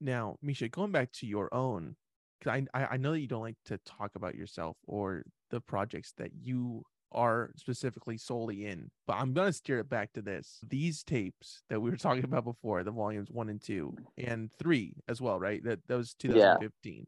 [0.00, 1.96] Now misha going back to your own
[2.38, 6.12] because I, I know that you don't like to talk about yourself or the projects
[6.18, 6.82] that you
[7.12, 10.58] are specifically solely in, but I'm gonna steer it back to this.
[10.68, 14.94] These tapes that we were talking about before, the volumes one and two and three
[15.08, 15.62] as well, right?
[15.64, 17.06] That that was 2015.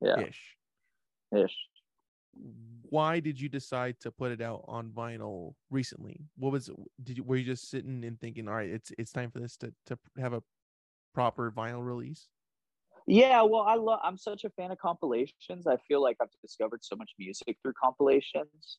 [0.00, 0.20] Yeah.
[0.20, 0.56] Ish.
[1.32, 1.56] Ish.
[2.88, 6.20] Why did you decide to put it out on vinyl recently?
[6.36, 6.70] What was
[7.02, 9.56] did you were you just sitting and thinking, all right, it's it's time for this
[9.58, 10.42] to to have a
[11.14, 12.28] proper vinyl release?
[13.10, 14.00] Yeah, well, I love.
[14.04, 15.66] I'm such a fan of compilations.
[15.66, 18.78] I feel like I've discovered so much music through compilations.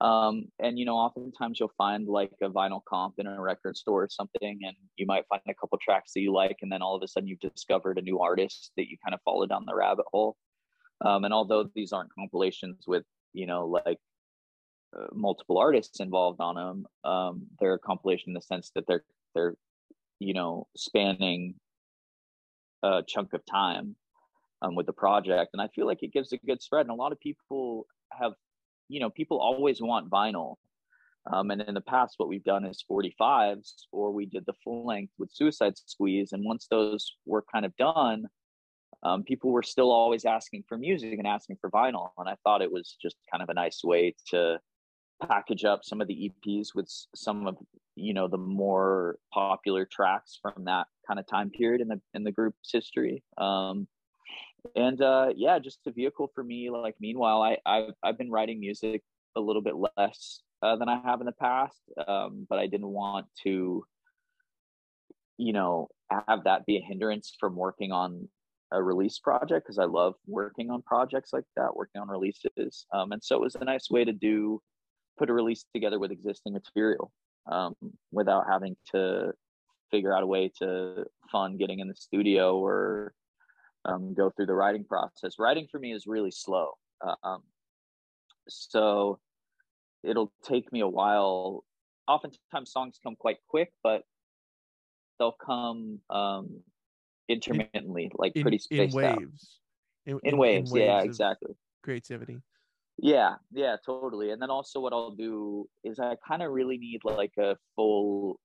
[0.00, 4.04] Um, and you know, oftentimes you'll find like a vinyl comp in a record store
[4.04, 6.96] or something, and you might find a couple tracks that you like, and then all
[6.96, 9.74] of a sudden you've discovered a new artist that you kind of follow down the
[9.74, 10.36] rabbit hole.
[11.04, 13.04] Um, and although these aren't compilations with
[13.34, 13.98] you know like
[14.98, 19.04] uh, multiple artists involved on them, um, they're a compilation in the sense that they're
[19.34, 19.56] they're
[20.20, 21.56] you know spanning
[22.84, 23.96] a chunk of time
[24.62, 25.50] um, with the project.
[25.52, 26.82] And i feel like it gives a good spread.
[26.82, 28.32] And a lot of people have
[28.88, 30.56] you know people always want vinyl.
[31.32, 34.86] Um, and in the past what we've done is 45s or we did the full
[34.86, 36.32] length with suicide squeeze.
[36.32, 38.28] And once those were kind of done
[39.02, 42.10] um, people were still always asking for music and asking for vinyl.
[42.18, 44.58] And i thought it was just kind of a nice way to
[45.26, 47.56] package up some of the eps with some of
[47.96, 52.24] you know the more popular tracks from that kind of time period in the in
[52.24, 53.22] the group's history.
[53.38, 53.88] Um
[54.76, 58.60] and uh yeah just a vehicle for me like meanwhile i i've, I've been writing
[58.60, 59.02] music
[59.36, 62.88] a little bit less uh, than i have in the past um but i didn't
[62.88, 63.84] want to
[65.36, 65.88] you know
[66.28, 68.28] have that be a hindrance from working on
[68.72, 72.86] a release project because i love working on projects like that working on releases.
[72.92, 74.60] Um and so it was a nice way to do
[75.18, 77.12] put a release together with existing material
[77.46, 77.74] um,
[78.12, 79.32] without having to
[79.90, 83.14] figure out a way to fund getting in the studio or
[83.84, 85.38] um, go through the writing process.
[85.38, 86.72] Writing for me is really slow.
[87.22, 87.42] Um,
[88.48, 89.18] so
[90.02, 91.64] it'll take me a while.
[92.08, 94.02] Oftentimes songs come quite quick, but
[95.18, 96.60] they'll come um,
[97.28, 99.60] intermittently, like pretty spaced in waves.
[100.06, 100.10] out.
[100.12, 101.54] In, in, waves, waves yeah, exactly.
[101.82, 102.38] Creativity.
[102.98, 104.30] Yeah, yeah, totally.
[104.30, 108.38] And then also what I'll do is I kind of really need like a full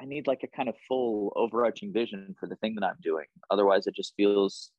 [0.00, 3.26] I need like a kind of full overarching vision for the thing that I'm doing.
[3.50, 4.72] Otherwise it just feels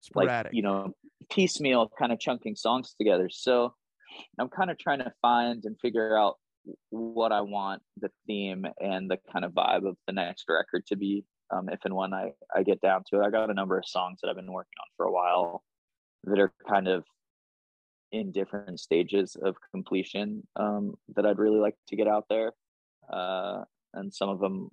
[0.00, 0.50] Sporadic.
[0.50, 0.92] like, you know,
[1.30, 3.28] piecemeal kind of chunking songs together.
[3.30, 3.74] So
[4.38, 6.36] I'm kind of trying to find and figure out
[6.90, 10.96] what I want the theme and the kind of vibe of the next record to
[10.96, 13.24] be um, if and when I, I get down to it.
[13.24, 15.62] I got a number of songs that I've been working on for a while
[16.24, 17.04] that are kind of
[18.14, 22.52] in different stages of completion um, that I'd really like to get out there.
[23.12, 24.70] Uh, and some of them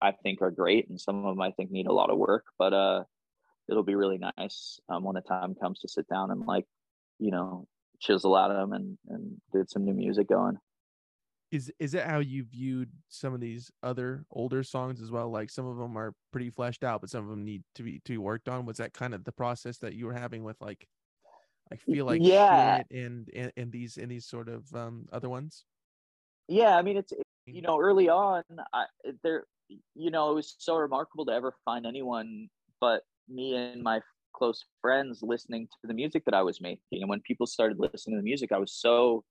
[0.00, 2.46] I think are great, and some of them I think need a lot of work.
[2.56, 3.04] But uh,
[3.68, 6.66] it'll be really nice um, when the time comes to sit down and like,
[7.18, 7.66] you know,
[7.98, 10.56] chisel at them and and get some new music going.
[11.50, 15.30] Is is that how you viewed some of these other older songs as well?
[15.30, 18.00] Like some of them are pretty fleshed out, but some of them need to be
[18.04, 18.66] to be worked on.
[18.66, 20.86] Was that kind of the process that you were having with like
[21.72, 22.82] I feel like yeah.
[22.90, 25.64] and, and and these and these sort of um other ones.
[26.48, 27.12] Yeah, I mean it's
[27.46, 28.42] you know early on
[28.72, 28.86] I,
[29.22, 29.44] there
[29.94, 32.48] you know it was so remarkable to ever find anyone
[32.80, 34.00] but me and my
[34.34, 38.16] close friends listening to the music that I was making and when people started listening
[38.16, 39.24] to the music I was so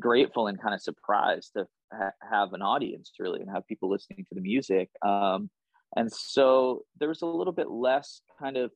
[0.00, 4.24] grateful and kind of surprised to ha- have an audience really and have people listening
[4.28, 5.50] to the music um
[5.96, 8.70] and so there was a little bit less kind of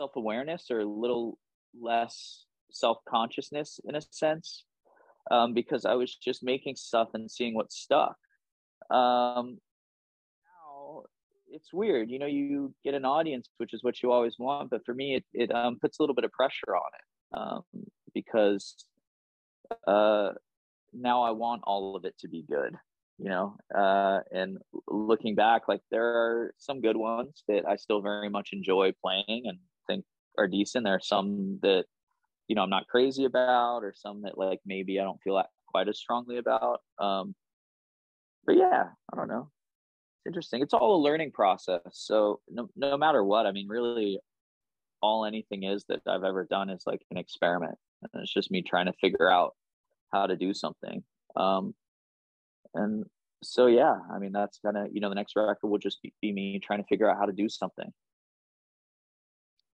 [0.00, 1.36] self-awareness or a little
[1.78, 4.64] less self-consciousness in a sense
[5.30, 8.16] um, because i was just making stuff and seeing what stuck.
[8.90, 9.58] Um,
[10.48, 11.02] now
[11.52, 14.84] it's weird you know you get an audience which is what you always want but
[14.86, 17.62] for me it, it um, puts a little bit of pressure on it um,
[18.14, 18.86] because
[19.86, 20.30] uh,
[20.94, 22.74] now i want all of it to be good
[23.18, 28.00] you know uh and looking back like there are some good ones that i still
[28.00, 30.04] very much enjoy playing and think
[30.38, 30.84] are decent.
[30.84, 31.84] There are some that
[32.50, 35.88] you know i'm not crazy about or some that like maybe i don't feel quite
[35.88, 37.32] as strongly about um
[38.44, 39.48] but yeah i don't know.
[40.18, 40.60] It's interesting.
[40.60, 41.80] It's all a learning process.
[41.92, 44.18] So no, no matter what i mean really
[45.00, 47.76] all anything is that i've ever done is like an experiment.
[48.02, 49.54] And it's just me trying to figure out
[50.12, 51.04] how to do something.
[51.36, 51.74] Um
[52.74, 53.04] and
[53.42, 56.12] so yeah i mean that's kind of you know the next record will just be,
[56.20, 57.90] be, me trying to figure out how to do something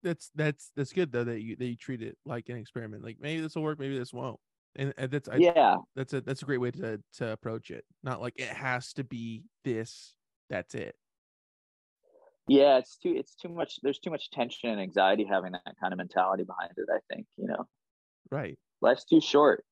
[0.05, 3.17] that's that's that's good though that you that you treat it like an experiment like
[3.21, 4.39] maybe this will work maybe this won't.
[4.77, 5.77] And, and that's I, yeah.
[5.95, 9.05] that's a that's a great way to to approach it not like it has to
[9.05, 10.15] be this
[10.51, 10.95] that's it.
[12.47, 15.93] Yeah it's too it's too much there's too much tension and anxiety having that kind
[15.93, 17.67] of mentality behind it i think you know?
[18.31, 18.59] Right.
[18.81, 19.65] Life's too short.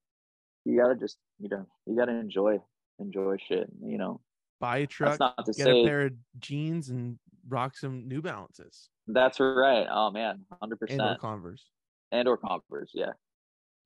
[0.64, 2.58] You gotta just you know you gotta enjoy
[2.98, 4.20] enjoy shit you know?
[4.60, 7.18] Buy a truck not to get say, a pair of jeans and
[7.48, 11.64] rock some new balances that's right oh man 100% and or converse
[12.12, 13.12] and or converse yeah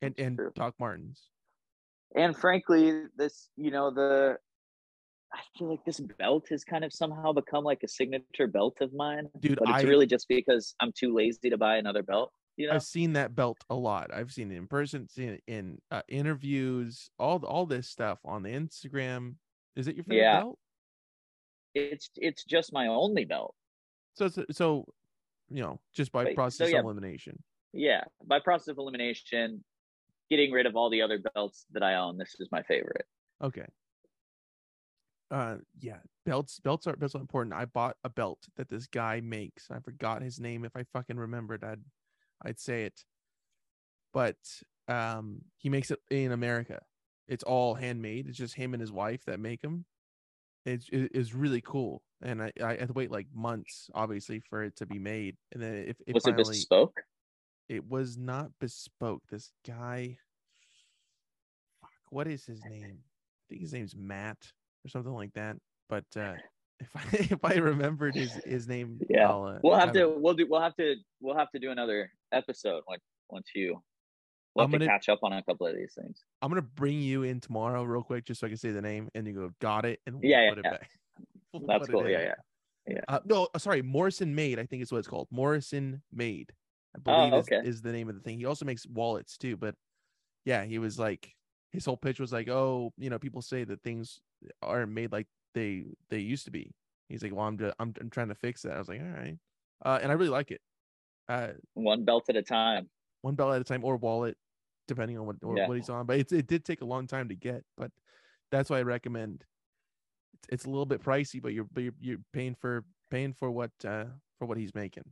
[0.03, 0.53] and and true.
[0.55, 1.31] doc martens
[2.15, 4.37] and frankly this you know the
[5.33, 8.93] I feel like this belt has kind of somehow become like a signature belt of
[8.95, 9.29] mine.
[9.41, 12.33] Dude, but it's I, really just because I'm too lazy to buy another belt.
[12.57, 12.75] You know?
[12.75, 14.15] I've seen that belt a lot.
[14.15, 18.43] I've seen it in person, seen it in uh, interviews, all all this stuff on
[18.43, 19.35] the Instagram.
[19.75, 20.41] Is it your favorite yeah.
[20.41, 20.59] belt?
[21.75, 23.55] It's it's just my only belt.
[24.15, 24.87] So, so
[25.51, 26.79] you know, just by process so, yeah.
[26.79, 27.43] of elimination.
[27.73, 29.65] Yeah, by process of elimination,
[30.31, 33.07] getting rid of all the other belts that I own, this is my favorite.
[33.43, 33.67] Okay.
[35.29, 37.55] Uh yeah, belts belts are belts are important.
[37.55, 39.69] I bought a belt that this guy makes.
[39.73, 40.65] I forgot his name.
[40.65, 41.83] If I fucking remembered, I'd
[42.45, 43.01] I'd say it.
[44.13, 44.37] But
[44.89, 46.81] um, he makes it in America.
[47.29, 48.29] It's all handmade.
[48.29, 49.85] It's just him and his wife that make them.
[50.65, 54.63] It's it is really cool, and I I had to wait like months, obviously, for
[54.63, 55.37] it to be made.
[55.53, 56.95] And then if it was finally, it bespoke?
[57.69, 59.23] It was not bespoke.
[59.31, 60.19] This guy,
[61.81, 62.99] fuck, what is his name?
[63.01, 64.39] I think his name's Matt
[64.85, 65.57] or something like that.
[65.89, 66.35] But uh,
[66.81, 70.47] if I if I remembered his his name, yeah, uh, we'll have to we'll do
[70.49, 73.83] we'll have to we'll have to do another episode once once you
[74.55, 76.25] we'll have gonna, to catch up on a couple of these things.
[76.41, 79.09] I'm gonna bring you in tomorrow real quick just so I can say the name
[79.15, 80.91] and you go got it and we'll yeah, put yeah, it back.
[81.53, 82.09] We'll That's cool.
[82.09, 82.35] Yeah, yeah.
[82.89, 83.01] Yeah.
[83.09, 84.59] Uh, no, uh, sorry, Morrison Made.
[84.59, 85.29] I think is what it's called.
[85.31, 86.53] Morrison Made.
[86.95, 87.57] I believe oh, okay.
[87.57, 88.39] is, is the name of the thing.
[88.39, 89.75] He also makes wallets too, but
[90.45, 91.35] yeah, he was like
[91.73, 94.21] his whole pitch was like, oh, you know, people say that things
[94.63, 96.73] aren't made like they they used to be.
[97.09, 98.73] He's like, well, I'm just, I'm, I'm trying to fix that.
[98.73, 99.37] I was like, all right,
[99.85, 100.61] uh, and I really like it.
[101.29, 102.89] Uh, one belt at a time.
[103.23, 104.37] One belt at a time, or wallet,
[104.87, 105.67] depending on what yeah.
[105.67, 106.07] what he's on.
[106.07, 107.91] But it it did take a long time to get, but
[108.51, 109.45] that's why I recommend.
[110.37, 113.51] It's, it's a little bit pricey, but you're but you're, you're paying for paying for
[113.51, 114.05] what uh
[114.39, 115.05] for what he's making.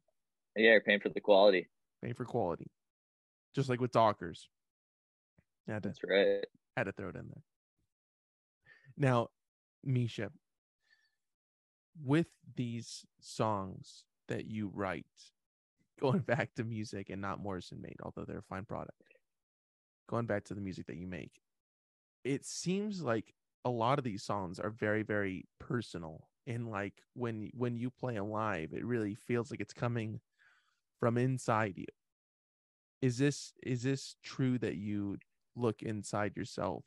[0.57, 1.69] Yeah, you're paying for the quality.
[2.03, 2.71] Paying for quality,
[3.55, 4.49] just like with Dockers.
[5.67, 6.45] Yeah, that's right.
[6.77, 7.43] Had to throw it in there.
[8.97, 9.29] Now,
[9.83, 10.31] Misha,
[12.05, 15.07] with these songs that you write,
[16.01, 19.01] going back to music and not Morrison made, although they're a fine product,
[20.09, 21.41] going back to the music that you make,
[22.25, 23.35] it seems like
[23.65, 26.29] a lot of these songs are very, very personal.
[26.47, 30.21] And like when when you play them live, it really feels like it's coming
[31.01, 31.87] from inside you.
[33.03, 35.19] Is this is this true that you
[35.57, 36.85] look inside yourself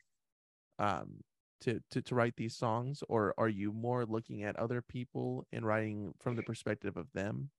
[0.78, 1.22] um
[1.60, 5.66] to, to to write these songs or are you more looking at other people and
[5.66, 7.50] writing from the perspective of them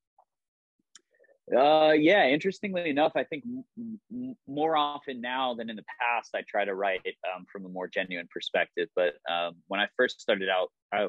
[1.58, 6.36] uh yeah interestingly enough i think m- m- more often now than in the past
[6.36, 7.02] i try to write
[7.36, 11.08] um, from a more genuine perspective but um, when i first started out i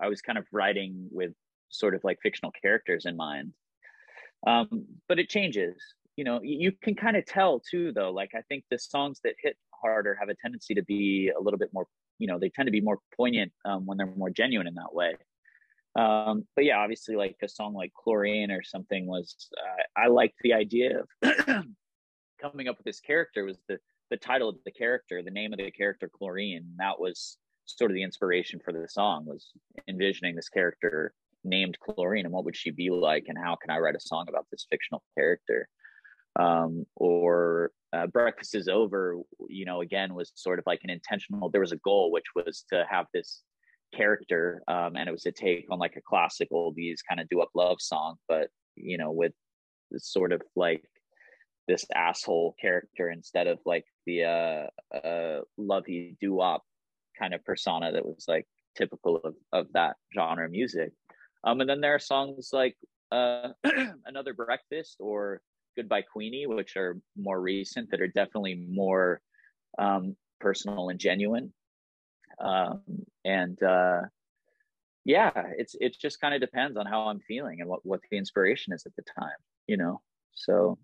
[0.00, 1.32] i was kind of writing with
[1.70, 3.52] sort of like fictional characters in mind.
[4.46, 5.76] Um, but it changes
[6.16, 9.34] you know you can kind of tell too though like i think the songs that
[9.42, 11.86] hit harder have a tendency to be a little bit more
[12.18, 14.92] you know they tend to be more poignant um, when they're more genuine in that
[14.92, 15.14] way
[15.96, 20.36] um, but yeah obviously like a song like chlorine or something was uh, i liked
[20.42, 21.64] the idea of
[22.42, 23.44] coming up with this character.
[23.44, 23.78] Was the
[24.10, 26.66] the title of the character the name of the character chlorine.
[26.76, 29.52] That was sort of the inspiration for the song was
[29.88, 31.14] envisioning this character
[31.44, 34.26] named chlorine and what would she be like and how can i write a song
[34.28, 35.68] about this fictional character?
[36.38, 39.18] Um, or uh, breakfast is over
[39.48, 42.64] you know again was sort of like an intentional there was a goal which was
[42.72, 43.42] to have this
[43.94, 47.50] character um, and it was a take on like a classic oldies kind of doo-wop
[47.54, 49.32] love song but you know with
[49.98, 50.82] sort of like
[51.68, 56.62] this asshole character instead of like the uh uh lovey doo-wop
[57.18, 60.92] kind of persona that was like typical of, of that genre of music.
[61.44, 62.76] Um, and then there are songs like
[63.10, 63.48] uh,
[64.06, 65.40] Another Breakfast or
[65.76, 69.20] Goodbye Queenie, which are more recent that are definitely more
[69.78, 71.52] um, personal and genuine.
[72.40, 72.82] Um,
[73.24, 74.02] and uh,
[75.04, 78.16] yeah, it's it just kind of depends on how I'm feeling and what what the
[78.16, 80.00] inspiration is at the time, you know.
[80.32, 80.78] So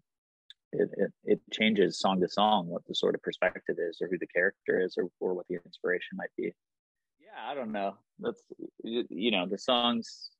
[0.72, 4.18] it, it, it changes song to song what the sort of perspective is or who
[4.18, 6.52] the character is or, or what the inspiration might be.
[7.20, 7.94] Yeah i don't know.
[8.18, 8.42] That's
[8.82, 10.30] you know the songs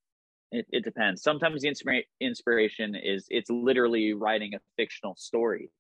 [0.51, 1.23] it, it depends.
[1.23, 5.71] Sometimes the inspira- inspiration is it's literally writing a fictional story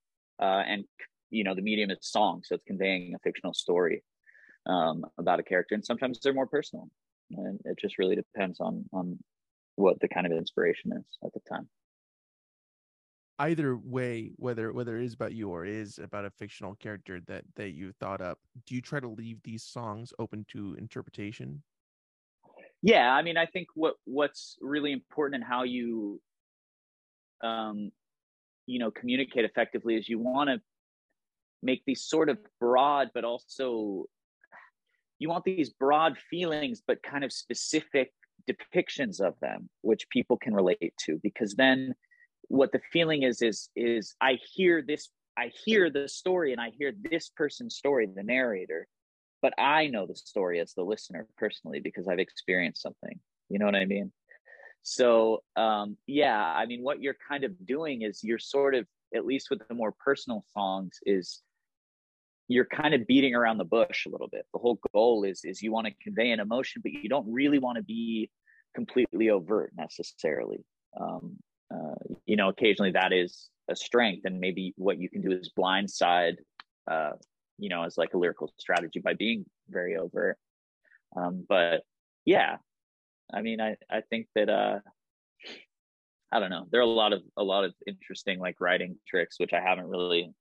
[0.41, 0.85] uh, and
[1.31, 4.03] you know the medium is song so it's conveying a fictional story
[4.69, 6.89] um, about a character and sometimes they're more personal.
[7.31, 9.19] And it just really depends on on
[9.77, 11.69] what the kind of inspiration is at the time.
[13.39, 17.45] Either way whether whether it is about you or is about a fictional character that
[17.55, 21.63] that you thought up do you try to leave these songs open to interpretation?
[22.83, 26.21] Yeah i mean i think what what's really important in how you
[27.43, 27.91] um
[28.67, 30.61] you know communicate effectively is you want to
[31.63, 34.05] make these sort of broad but also
[35.19, 38.13] you want these broad feelings but kind of specific
[38.49, 41.95] depictions of them which people can relate to because then
[42.49, 46.71] what the feeling is is is i hear this i hear the story and i
[46.71, 48.87] hear this person's story the narrator
[49.43, 53.19] but i know the story as the listener personally because i've experienced something.
[53.49, 54.13] You know what i mean?
[54.83, 59.27] So um yeah i mean what you're kind of doing is you're sort of at
[59.27, 61.43] least with the more personal songs is
[62.49, 65.63] you're kind of beating around the bush a little bit the whole goal is is
[65.63, 68.31] you want to convey an emotion but you don't really want to be
[68.75, 70.65] completely overt necessarily
[70.99, 71.37] um,
[71.73, 71.95] uh,
[72.27, 76.37] you know, occasionally that is a strength, and maybe what you can do is blindside,
[76.91, 77.13] uh,
[77.59, 80.39] you know, as like a lyrical strategy by being very overt.
[81.17, 81.83] Um, but
[82.25, 82.57] yeah,
[83.33, 84.79] I mean, I I think that uh,
[86.33, 86.67] I don't know.
[86.71, 89.89] There are a lot of a lot of interesting like writing tricks which I haven't
[89.89, 90.33] really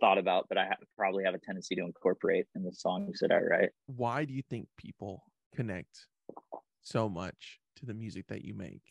[0.00, 3.32] thought about, but I have, probably have a tendency to incorporate in the songs that
[3.32, 3.70] I write.
[3.86, 5.22] Why do you think people
[5.54, 6.06] connect
[6.82, 8.82] so much to the music that you make?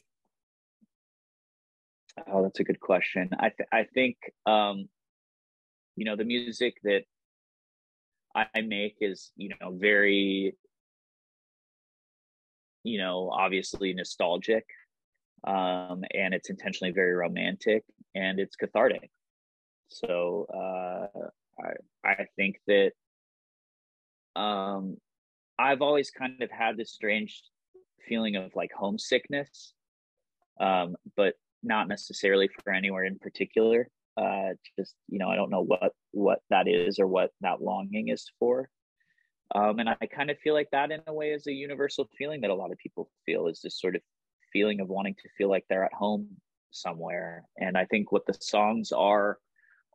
[2.28, 3.30] Oh, that's a good question.
[3.40, 4.88] I th- I think um,
[5.96, 7.04] you know the music that
[8.34, 10.56] I make is you know very
[12.84, 14.66] you know obviously nostalgic
[15.46, 17.84] um, and it's intentionally very romantic
[18.14, 19.10] and it's cathartic.
[19.96, 21.30] So uh,
[21.64, 22.92] I I think that
[24.36, 24.98] um,
[25.58, 27.42] I've always kind of had this strange
[28.08, 29.74] feeling of like homesickness
[30.60, 33.90] um, but not necessarily for anywhere in particular.
[34.18, 38.10] Uh, just you know, I don't know what what that is or what that longing
[38.10, 38.70] is for.
[39.54, 42.42] Um, and I kind of feel like that in a way is a universal feeling
[42.42, 44.02] that a lot of people feel is this sort of
[44.52, 46.28] feeling of wanting to feel like they're at home
[46.72, 47.44] somewhere.
[47.58, 49.38] And I think what the songs are,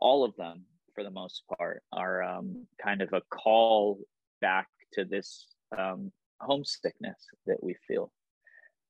[0.01, 3.99] all of them for the most part, are um, kind of a call
[4.41, 5.47] back to this
[5.79, 8.11] um, homesickness that we feel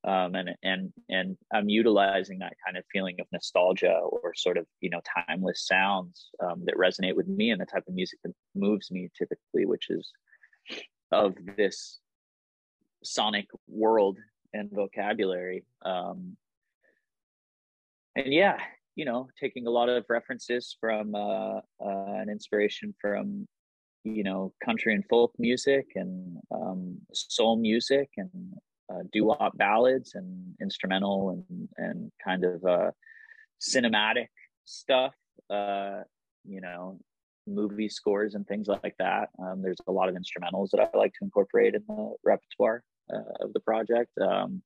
[0.04, 4.66] um, and and and I'm utilizing that kind of feeling of nostalgia or sort of
[4.80, 8.32] you know timeless sounds um, that resonate with me and the type of music that
[8.54, 10.10] moves me typically, which is
[11.12, 11.98] of this
[13.04, 14.18] sonic world
[14.54, 15.64] and vocabulary.
[15.84, 16.36] Um,
[18.16, 18.56] and yeah,
[18.96, 23.46] you know, taking a lot of references from uh, uh, an inspiration from
[24.04, 28.30] you know country and folk music and um, soul music and
[28.90, 32.90] uh, doo-wop ballads and instrumental and and kind of uh,
[33.60, 34.28] cinematic
[34.64, 35.14] stuff.
[35.48, 36.00] Uh,
[36.44, 36.98] you know,
[37.46, 39.28] movie scores and things like that.
[39.38, 42.82] Um, there's a lot of instrumentals that I like to incorporate in the repertoire
[43.12, 44.10] uh, of the project.
[44.20, 44.62] Um,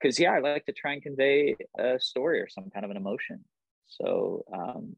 [0.00, 2.96] because yeah, I like to try and convey a story or some kind of an
[2.96, 3.44] emotion.
[3.86, 4.96] So um,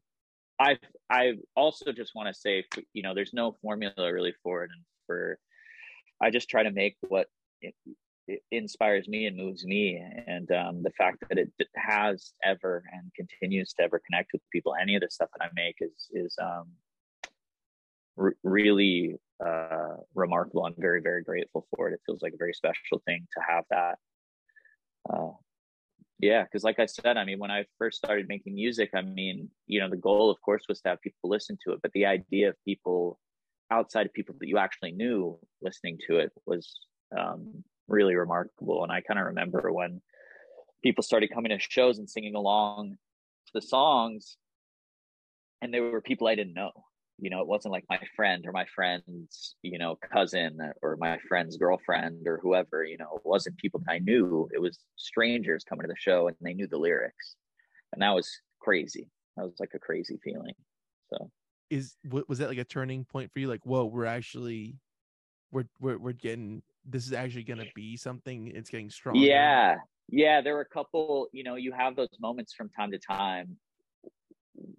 [0.59, 0.77] I
[1.09, 4.83] I also just want to say, you know, there's no formula really for it, and
[5.07, 5.39] for
[6.21, 7.27] I just try to make what
[7.61, 7.73] it
[8.51, 10.01] inspires me and moves me.
[10.27, 14.73] And um, the fact that it has ever and continues to ever connect with people
[14.79, 16.67] any of the stuff that i make is is um,
[18.17, 20.65] r- really uh, remarkable.
[20.65, 21.93] I'm very very grateful for it.
[21.93, 23.97] It feels like a very special thing to have that
[25.09, 25.31] uh,
[26.19, 29.49] yeah because like i said i mean when i first started making music i mean
[29.67, 32.05] you know the goal of course was to have people listen to it but the
[32.05, 33.19] idea of people
[33.71, 36.75] outside of people that you actually knew listening to it was
[37.17, 38.83] um, really remarkable.
[38.83, 40.01] And I kind of remember when
[40.83, 42.97] people started coming to shows and singing along
[43.47, 44.37] to the songs,
[45.61, 46.71] and there were people I didn't know,
[47.21, 51.19] you know it wasn't like my friend or my friend's you know cousin or my
[51.29, 54.49] friend's girlfriend or whoever you know it wasn't people that i knew.
[54.51, 57.35] It was strangers coming to the show and they knew the lyrics.
[57.93, 58.27] And that was
[58.59, 59.09] crazy.
[59.37, 60.55] That was like a crazy feeling.
[61.09, 61.29] So
[61.69, 63.47] is was that like a turning point for you?
[63.47, 64.77] Like whoa we're actually
[65.51, 68.47] we're we're, we're getting this is actually going to be something.
[68.47, 69.75] It's getting strong yeah.
[70.09, 73.57] Yeah there were a couple you know you have those moments from time to time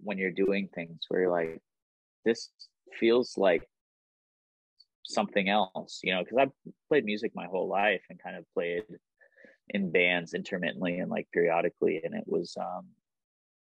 [0.03, 1.61] when you're doing things where you're like
[2.25, 2.49] this
[2.99, 3.67] feels like
[5.05, 8.83] something else, you know, because I've played music my whole life and kind of played
[9.69, 12.01] in bands intermittently and like periodically.
[12.03, 12.87] And it was, um,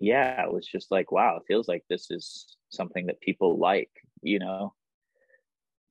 [0.00, 3.90] yeah, it was just like, wow, it feels like this is something that people like,
[4.22, 4.74] you know,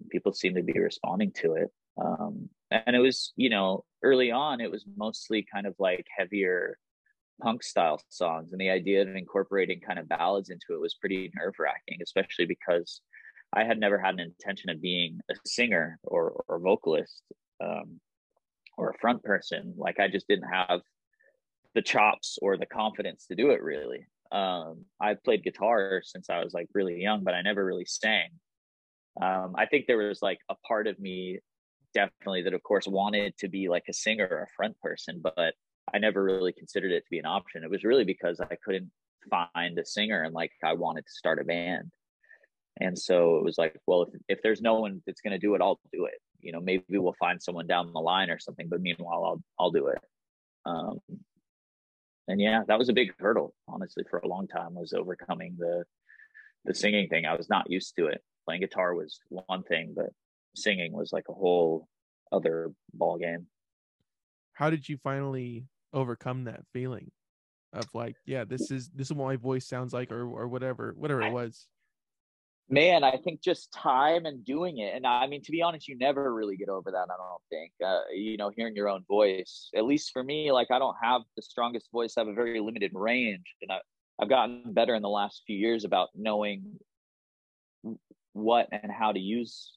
[0.09, 1.71] people seem to be responding to it.
[1.99, 6.77] Um, and it was, you know, early on, it was mostly kind of like heavier
[7.41, 11.31] punk style songs and the idea of incorporating kind of ballads into it was pretty
[11.35, 13.01] nerve wracking especially because
[13.53, 17.23] i had never had an intention of being a singer or or vocalist
[17.63, 17.99] um,
[18.77, 19.73] or a front person.
[19.77, 20.81] Like i just didn't have
[21.75, 24.05] the chops or the confidence to do it really.
[24.31, 28.29] Um, i played guitar since i was like really young but i never really sang.
[29.21, 31.39] Um, i think there was like a part of me
[31.93, 35.53] definitely that of course wanted to be like a singer or a front person but
[35.93, 37.63] I never really considered it to be an option.
[37.63, 38.91] It was really because I couldn't
[39.29, 41.91] find a singer and like I wanted to start a band.
[42.79, 45.55] And so it was like, well, if, if there's no one that's going to do
[45.55, 46.19] it, I'll do it.
[46.41, 49.71] You know, maybe we'll find someone down the line or something, but meanwhile, I'll, I'll
[49.71, 49.99] do it.
[50.65, 50.99] Um,
[52.27, 55.85] and yeah, that was a big hurdle, honestly, for a long time was overcoming the,
[56.65, 57.25] the singing thing.
[57.25, 58.21] I was not used to it.
[58.45, 60.11] Playing guitar was one thing, but
[60.55, 61.87] singing was like a whole
[62.31, 63.47] other ball game.
[64.53, 67.11] How did you finally overcome that feeling
[67.73, 70.93] of like, yeah, this is this is what my voice sounds like, or or whatever,
[70.97, 71.67] whatever it was.
[72.69, 75.97] Man, I think just time and doing it, and I mean, to be honest, you
[75.97, 76.97] never really get over that.
[76.97, 79.69] I don't think, uh, you know, hearing your own voice.
[79.73, 82.15] At least for me, like I don't have the strongest voice.
[82.17, 83.79] I have a very limited range, and I,
[84.21, 86.77] I've gotten better in the last few years about knowing
[88.33, 89.73] what and how to use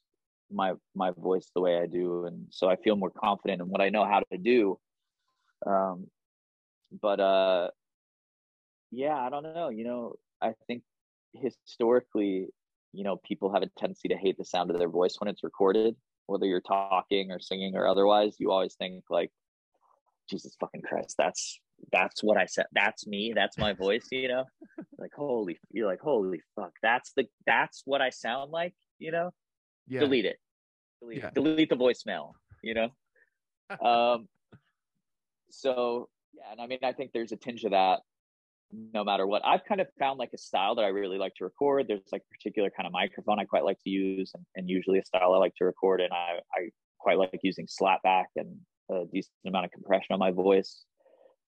[0.51, 3.79] my my voice the way I do, and so I feel more confident in what
[3.79, 4.77] I know how to do.
[5.65, 6.07] Um,
[7.01, 7.69] but uh
[8.91, 10.83] yeah i don't know you know i think
[11.33, 12.47] historically
[12.91, 15.43] you know people have a tendency to hate the sound of their voice when it's
[15.43, 15.95] recorded
[16.25, 19.31] whether you're talking or singing or otherwise you always think like
[20.29, 21.59] jesus fucking christ that's
[21.91, 24.43] that's what i said that's me that's my voice you know
[24.99, 29.31] like holy you're like holy fuck that's the that's what i sound like you know
[29.87, 29.99] yeah.
[29.99, 30.37] delete it
[31.01, 31.29] delete, yeah.
[31.33, 32.89] delete the voicemail you know
[33.85, 34.27] um
[35.53, 37.99] so yeah, and I mean, I think there's a tinge of that
[38.71, 39.41] no matter what.
[39.45, 41.87] I've kind of found like a style that I really like to record.
[41.87, 44.99] There's like a particular kind of microphone I quite like to use, and, and usually
[44.99, 46.01] a style I like to record.
[46.01, 48.57] And I, I quite like using slapback and
[48.89, 50.85] a decent amount of compression on my voice.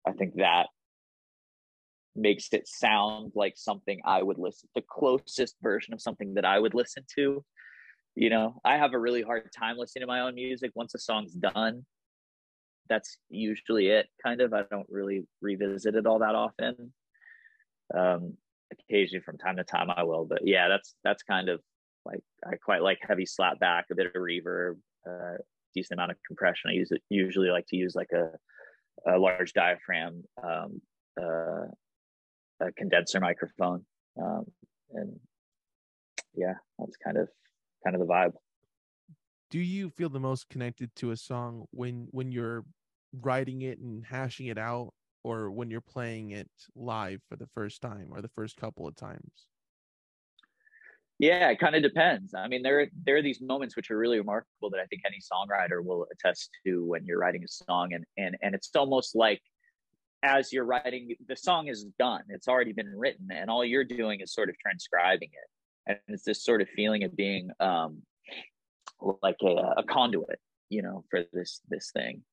[0.06, 0.68] I think that
[2.16, 6.60] makes it sound like something I would listen, the closest version of something that I
[6.60, 7.44] would listen to.
[8.16, 11.00] You know, I have a really hard time listening to my own music once a
[11.00, 11.86] song's done
[12.90, 14.54] that's usually it kind of.
[14.54, 16.94] I don't really revisit it all that often.
[17.94, 18.38] Um
[18.72, 21.62] occasionally from time to time i will but yeah that's that's kind of
[22.06, 24.78] like i quite like heavy slap back a bit of reverb
[25.08, 25.38] uh
[25.74, 26.70] decent amount of compression.
[26.70, 28.30] I use it usually like to use like a
[29.12, 30.82] a large diaphragm um
[31.20, 31.66] uh
[32.62, 33.86] a condenser microphone
[34.22, 34.46] um
[34.92, 35.20] and
[36.36, 37.28] yeah that's kind of
[37.84, 38.34] kind of the vibe
[39.54, 42.66] do you feel the most connected to a song when when you're
[43.22, 44.92] writing it and hashing it out
[45.24, 48.96] or when you're playing it live for the first time or the first couple of
[48.96, 49.48] times?
[51.20, 52.34] Yeah it kind of depends.
[52.34, 55.20] I mean there there are these moments which are really remarkable that i think any
[55.20, 59.40] songwriter will attest to when you're writing a song and and and it's almost like
[60.24, 62.24] as you're writing the song is done.
[62.30, 65.48] It's already been written and all you're doing is sort of transcribing it.
[65.86, 68.02] And it's this sort of feeling of being um
[69.22, 70.40] like a, a conduit
[70.70, 72.24] you know for this this thing.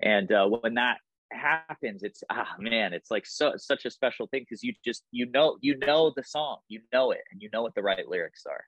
[0.00, 0.98] And uh, when that
[1.32, 5.26] happens it's ah man it's like so such a special thing because you just you
[5.32, 8.44] know you know the song you know it and you know what the right lyrics
[8.48, 8.64] are.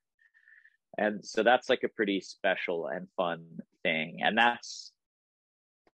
[0.98, 3.44] And so that's like a pretty special and fun
[3.82, 4.92] thing and that's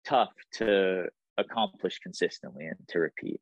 [0.07, 1.07] tough to
[1.37, 3.41] accomplish consistently and to repeat.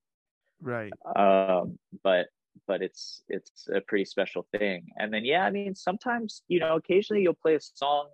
[0.60, 0.92] Right.
[1.16, 2.26] Um but
[2.66, 4.86] but it's it's a pretty special thing.
[4.97, 8.09] And then yeah i mean sometimes you know occasionally you'll play a song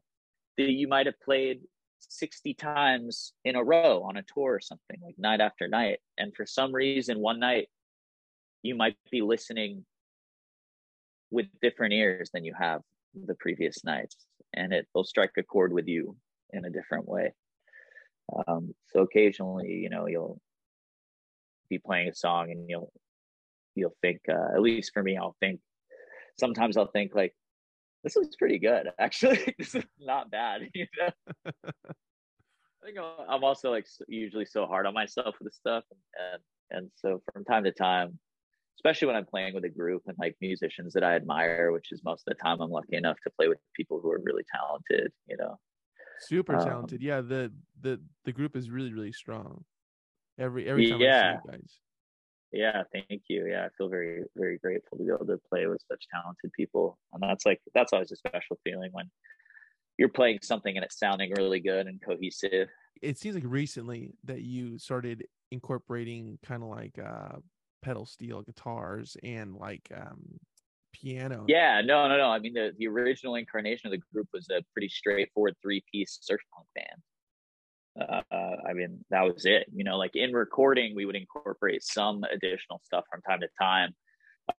[0.57, 1.61] that you might have played
[2.09, 5.99] 60 times in a row on a tour or something like night after night.
[6.19, 7.69] And for some reason one night
[8.63, 9.85] you might be listening
[11.31, 12.81] with different ears than you have
[13.15, 14.17] the previous nights
[14.55, 16.17] and it will strike a chord with you
[16.53, 17.33] in a different way.
[18.47, 20.41] Um, so occasionally you know you'll
[21.69, 22.93] be playing a song and you'll
[23.77, 25.61] you'll think uh, at least for me i'll think
[26.39, 27.35] sometimes i'll think like
[28.05, 29.55] this is pretty good actually.
[29.59, 31.11] This is not bad you know?
[31.47, 32.99] I think
[33.29, 36.41] i'm also like usually so hard on myself with this stuff and
[36.71, 38.17] and so from time to time
[38.79, 42.01] especially when i'm playing with a group and like musicians that i admire which is
[42.05, 45.11] most of the time i'm lucky enough to play with people who are really talented
[45.27, 45.59] you know?
[46.21, 47.03] Super um, talented.
[47.03, 49.65] Yeah the the the group is really really strong.
[50.39, 51.39] Every every time yeah.
[51.45, 51.79] I see you guys
[52.57, 53.47] yeah thank you.
[53.47, 56.99] Yeah i feel very very grateful to be able to play with such talented people.
[57.13, 59.11] And that's like that's always a special feeling when
[59.99, 62.69] you're playing something and it's sounding really good and cohesive.
[63.03, 67.37] It seems like recently that you started incorporating kind of like uh
[67.83, 70.39] pedal steel guitars and like um
[70.93, 71.45] piano.
[71.49, 72.31] Yeah no no no.
[72.31, 76.41] I mean the, the original incarnation of the group was a pretty straightforward three-piece surf
[76.55, 77.03] punk band
[78.01, 79.67] uh, I mean, that was it.
[79.75, 83.95] You know, like in recording, we would incorporate some additional stuff from time to time.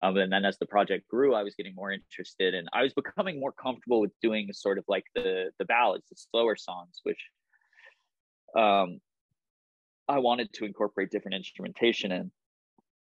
[0.01, 2.93] Um, and then as the project grew, I was getting more interested and I was
[2.93, 7.19] becoming more comfortable with doing sort of like the the ballads, the slower songs, which
[8.55, 8.99] um,
[10.07, 12.31] I wanted to incorporate different instrumentation in.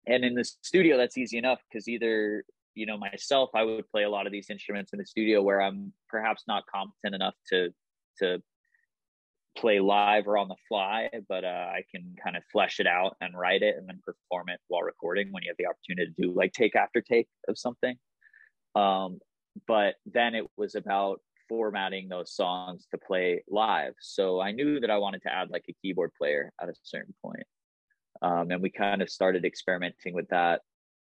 [0.08, 2.46] And in the studio, that's easy enough because either
[2.76, 5.62] you know myself, I would play a lot of these instruments in the studio where
[5.62, 7.70] I'm perhaps not competent enough to
[8.20, 8.44] to
[9.56, 13.16] play live or on the fly, but uh, I can kind of flesh it out
[13.22, 16.22] and write it and then perform it while recording when you have the opportunity to
[16.22, 17.96] do like take after take of something.
[18.76, 19.20] Um,
[19.68, 23.94] but then it was about formatting those songs to play live.
[24.02, 27.14] So I knew that I wanted to add like a keyboard player at a certain
[27.24, 27.46] point.
[28.22, 30.62] Um, and we kind of started experimenting with that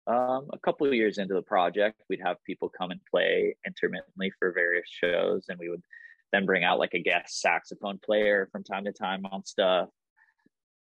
[0.06, 2.02] um, a couple of years into the project.
[2.08, 5.82] We'd have people come and play intermittently for various shows, and we would
[6.32, 9.88] then bring out like a guest saxophone player from time to time on stuff.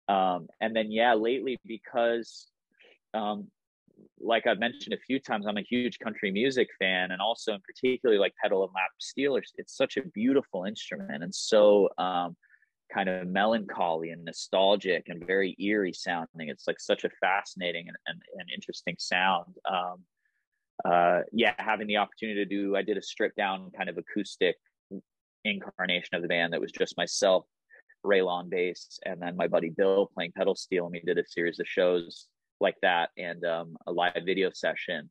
[0.07, 2.47] Um, and then yeah, lately because
[3.13, 3.47] um,
[4.19, 7.61] like I've mentioned a few times, I'm a huge country music fan, and also in
[7.61, 9.37] particularly like pedal and lap steel.
[9.55, 12.35] It's such a beautiful instrument and so um,
[12.93, 16.49] kind of melancholy and nostalgic and very eerie sounding.
[16.49, 19.55] It's like such a fascinating and, and, and interesting sound.
[19.69, 20.03] Um,
[20.85, 24.55] uh, yeah, having the opportunity to do, I did a stripped down kind of acoustic
[25.45, 27.45] incarnation of the band that was just myself,
[28.03, 30.85] Ray on bass, and then my buddy Bill playing pedal steel.
[30.85, 32.27] And we did a series of shows
[32.59, 35.09] like that and um, a live video session.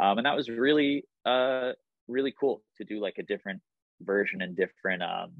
[0.00, 1.72] Um, and that was really, uh,
[2.08, 3.60] really cool to do like a different
[4.00, 5.32] version and different, um,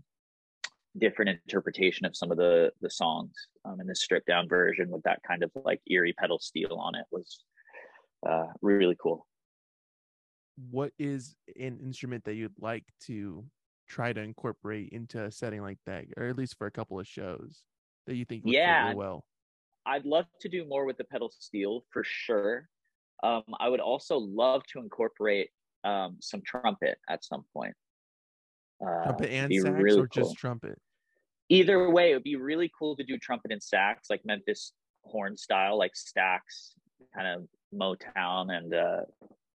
[0.98, 3.32] different interpretation of some of the the songs
[3.64, 6.94] um, in the stripped down version with that kind of like eerie pedal steel on
[6.94, 7.44] it was
[8.28, 9.26] uh, really cool.
[10.70, 13.44] What is an instrument that you'd like to
[13.90, 17.06] try to incorporate into a setting like that, or at least for a couple of
[17.06, 17.62] shows
[18.06, 19.24] that you think yeah really well?
[19.84, 22.68] I'd love to do more with the pedal steel for sure.
[23.22, 25.50] Um, I would also love to incorporate
[25.84, 27.74] um, some trumpet at some point.
[28.80, 30.24] Uh, trumpet and sax, really or cool.
[30.24, 30.78] just trumpet?
[31.48, 34.72] Either way, it would be really cool to do trumpet and sax, like Memphis
[35.04, 36.74] horn style, like Stax,
[37.14, 39.00] kind of Motown, and uh,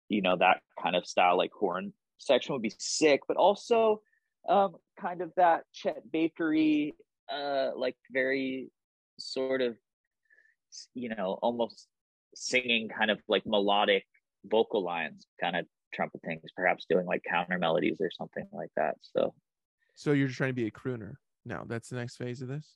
[0.09, 3.21] you know that kind of style, like horn section would be sick.
[3.29, 4.01] But also,
[4.49, 6.95] um, kind of that Chet Bakery,
[7.33, 8.71] uh, like very
[9.19, 9.77] sort of,
[10.95, 11.89] you know, almost
[12.35, 14.05] singing kind of like melodic
[14.45, 18.97] vocal lines, kind of trumpet things, perhaps doing like counter melodies or something like that.
[19.03, 19.35] So,
[19.95, 21.15] so you're trying to be a crooner
[21.45, 21.65] now.
[21.67, 22.75] That's the next phase of this.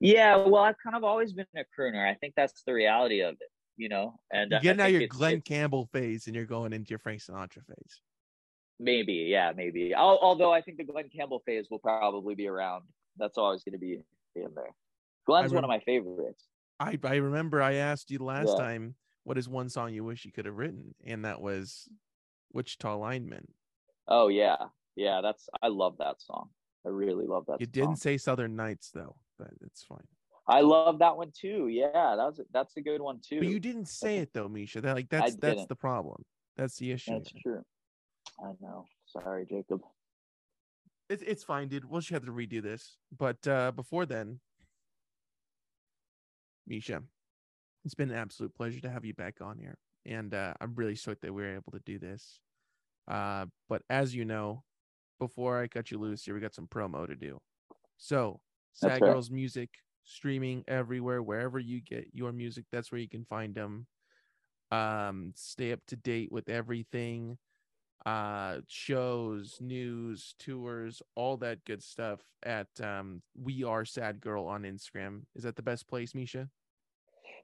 [0.00, 2.08] Yeah, well, I've kind of always been a crooner.
[2.08, 4.18] I think that's the reality of it, you know.
[4.32, 7.64] And you get now your Glen Campbell phase, and you're going into your Frank Sinatra
[7.64, 8.00] phase.
[8.80, 9.94] Maybe, yeah, maybe.
[9.94, 12.84] I'll, although I think the Glen Campbell phase will probably be around.
[13.16, 14.00] That's always going to be
[14.34, 14.74] in there.
[15.26, 16.44] Glen's rem- one of my favorites.
[16.80, 18.64] I I remember I asked you last yeah.
[18.64, 21.88] time what is one song you wish you could have written, and that was
[22.52, 23.46] Wichita Lineman.
[24.08, 24.56] Oh yeah,
[24.96, 25.20] yeah.
[25.22, 26.48] That's I love that song.
[26.84, 27.60] I really love that.
[27.60, 27.72] You song.
[27.72, 30.06] didn't say Southern Nights though, but it's fine.
[30.46, 31.68] I love that one too.
[31.68, 33.38] Yeah, that's that's a good one too.
[33.38, 34.80] But you didn't say it though, Misha.
[34.80, 36.22] That like that's that's the problem.
[36.56, 37.12] That's the issue.
[37.12, 37.64] That's true.
[38.40, 38.86] I know.
[39.06, 39.80] Sorry, Jacob.
[41.08, 41.84] It's it's fine, dude.
[41.84, 42.96] We'll just have to redo this.
[43.16, 44.40] But uh before then,
[46.66, 47.02] Misha,
[47.84, 49.76] it's been an absolute pleasure to have you back on here.
[50.06, 52.40] And uh I'm really stoked that we were able to do this.
[53.06, 54.64] Uh but as you know,
[55.20, 57.40] before I cut you loose here, we got some promo to do.
[57.98, 58.40] So
[58.72, 59.70] Sad Girls Music
[60.04, 63.86] streaming everywhere, wherever you get your music, that's where you can find them.
[64.72, 67.38] Um, stay up to date with everything
[68.06, 74.62] uh shows news tours all that good stuff at um we are sad girl on
[74.62, 76.48] instagram is that the best place misha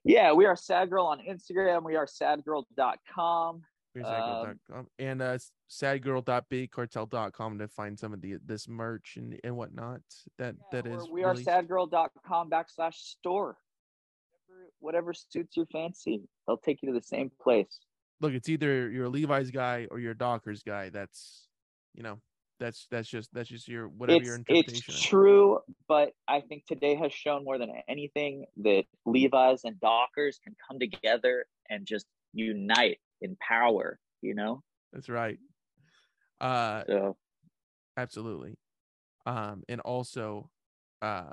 [0.03, 1.83] Yeah, we are Sad Girl on Instagram.
[1.85, 3.63] We are sadgirl.com.
[3.95, 5.37] Sadgirl.com and uh
[5.69, 10.01] sadgirl.bigcartel.com to find some of the this merch and, and whatnot
[10.39, 11.49] that Yeah, that is we are released.
[11.49, 13.57] sadgirl.com backslash store.
[14.47, 17.79] Whatever, whatever suits your fancy, they'll take you to the same place.
[18.21, 21.49] Look it's either you're a levi's guy or you're a dockers guy that's
[21.95, 22.19] you know
[22.59, 25.01] that's that's just that's just your whatever your interpretation it's is.
[25.01, 30.55] true, but I think today has shown more than anything that Levi's and Dockers can
[30.69, 34.63] come together and just unite in power, you know?
[34.93, 35.39] that's right.
[36.39, 37.17] Uh So.
[37.97, 38.59] absolutely.
[39.25, 40.51] Um and also
[41.01, 41.33] uh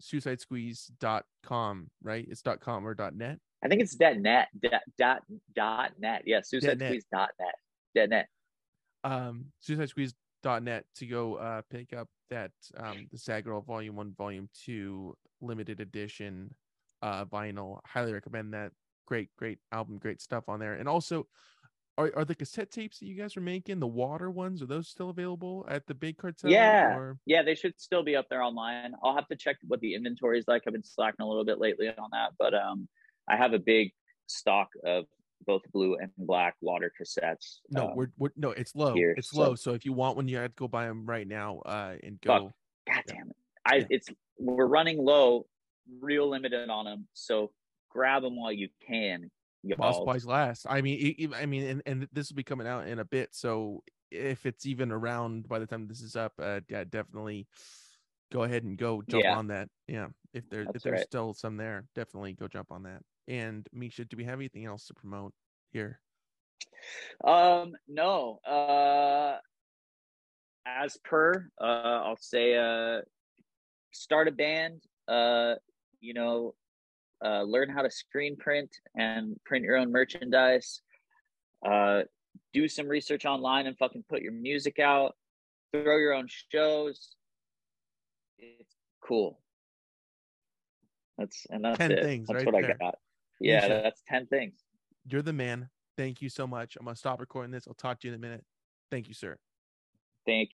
[0.00, 2.26] suicidesqueeze.com right?
[2.28, 5.22] It's dot com or dot net I think it's dot net, dot, dot,
[5.54, 6.22] dot net.
[6.26, 6.88] Yeah, suicide net.
[6.90, 7.54] squeeze dot net.
[7.94, 8.28] Dot net.
[9.04, 14.48] um suicidesqueeze.net to go uh pick up that um the sad girl volume one volume
[14.52, 16.52] two limited edition
[17.02, 18.72] uh vinyl highly recommend that
[19.06, 21.26] great great album great stuff on there and also
[21.98, 24.88] are, are the cassette tapes that you guys are making the water ones are those
[24.88, 26.94] still available at the big cartel Yeah.
[26.96, 28.92] or Yeah, they should still be up there online.
[29.02, 30.64] I'll have to check what the inventory is like.
[30.66, 32.86] I've been slacking a little bit lately on that, but um,
[33.28, 33.92] I have a big
[34.26, 35.04] stock of
[35.46, 37.58] both blue and black water cassettes.
[37.70, 40.16] no um, we're, we're no it's low here, it's so- low so if you want
[40.16, 42.40] one you have to go buy them right now uh and Fuck.
[42.42, 42.52] go
[42.88, 43.14] God Yeah.
[43.14, 43.36] damn it!
[43.64, 43.86] I Yeah.
[43.90, 44.08] it's
[44.38, 45.46] we're running low,
[46.00, 47.08] real limited on them.
[47.14, 47.52] So
[47.90, 49.30] grab them while you can.
[49.62, 49.92] Y'all.
[49.94, 50.66] supplies last.
[50.68, 53.30] I mean, e- I mean, and, and this will be coming out in a bit.
[53.34, 53.82] So
[54.12, 57.48] if it's even around by the time this is up, uh, yeah, definitely
[58.30, 59.36] go ahead and go jump Yeah.
[59.36, 59.68] on that.
[59.88, 61.06] Yeah, if there if there's right.
[61.06, 63.02] still some there, definitely go jump on that.
[63.28, 65.32] And Misha, do we have anything else to promote
[65.72, 66.00] here?
[67.24, 68.38] Um, no.
[68.46, 69.38] Uh,
[70.66, 71.64] as per, uh,
[72.04, 73.00] I'll say, uh,
[73.92, 74.82] start a band.
[75.08, 75.54] Uh,
[76.00, 76.54] you know,
[77.24, 80.82] uh, learn how to screen print and print your own merchandise.
[81.64, 82.02] Uh,
[82.52, 85.16] do some research online and fucking put your music out.
[85.72, 87.14] Throw your own shows.
[88.38, 89.40] It's cool.
[91.18, 92.02] That's and that's 10 it.
[92.02, 92.76] things that's right what there.
[92.80, 92.94] I got.
[93.40, 94.64] Yeah, that's ten things.
[95.08, 95.70] You're the man.
[95.96, 96.76] Thank you so much.
[96.76, 97.66] I'm gonna stop recording this.
[97.66, 98.44] I'll talk to you in a minute.
[98.90, 99.36] Thank you, sir.
[100.26, 100.50] Thank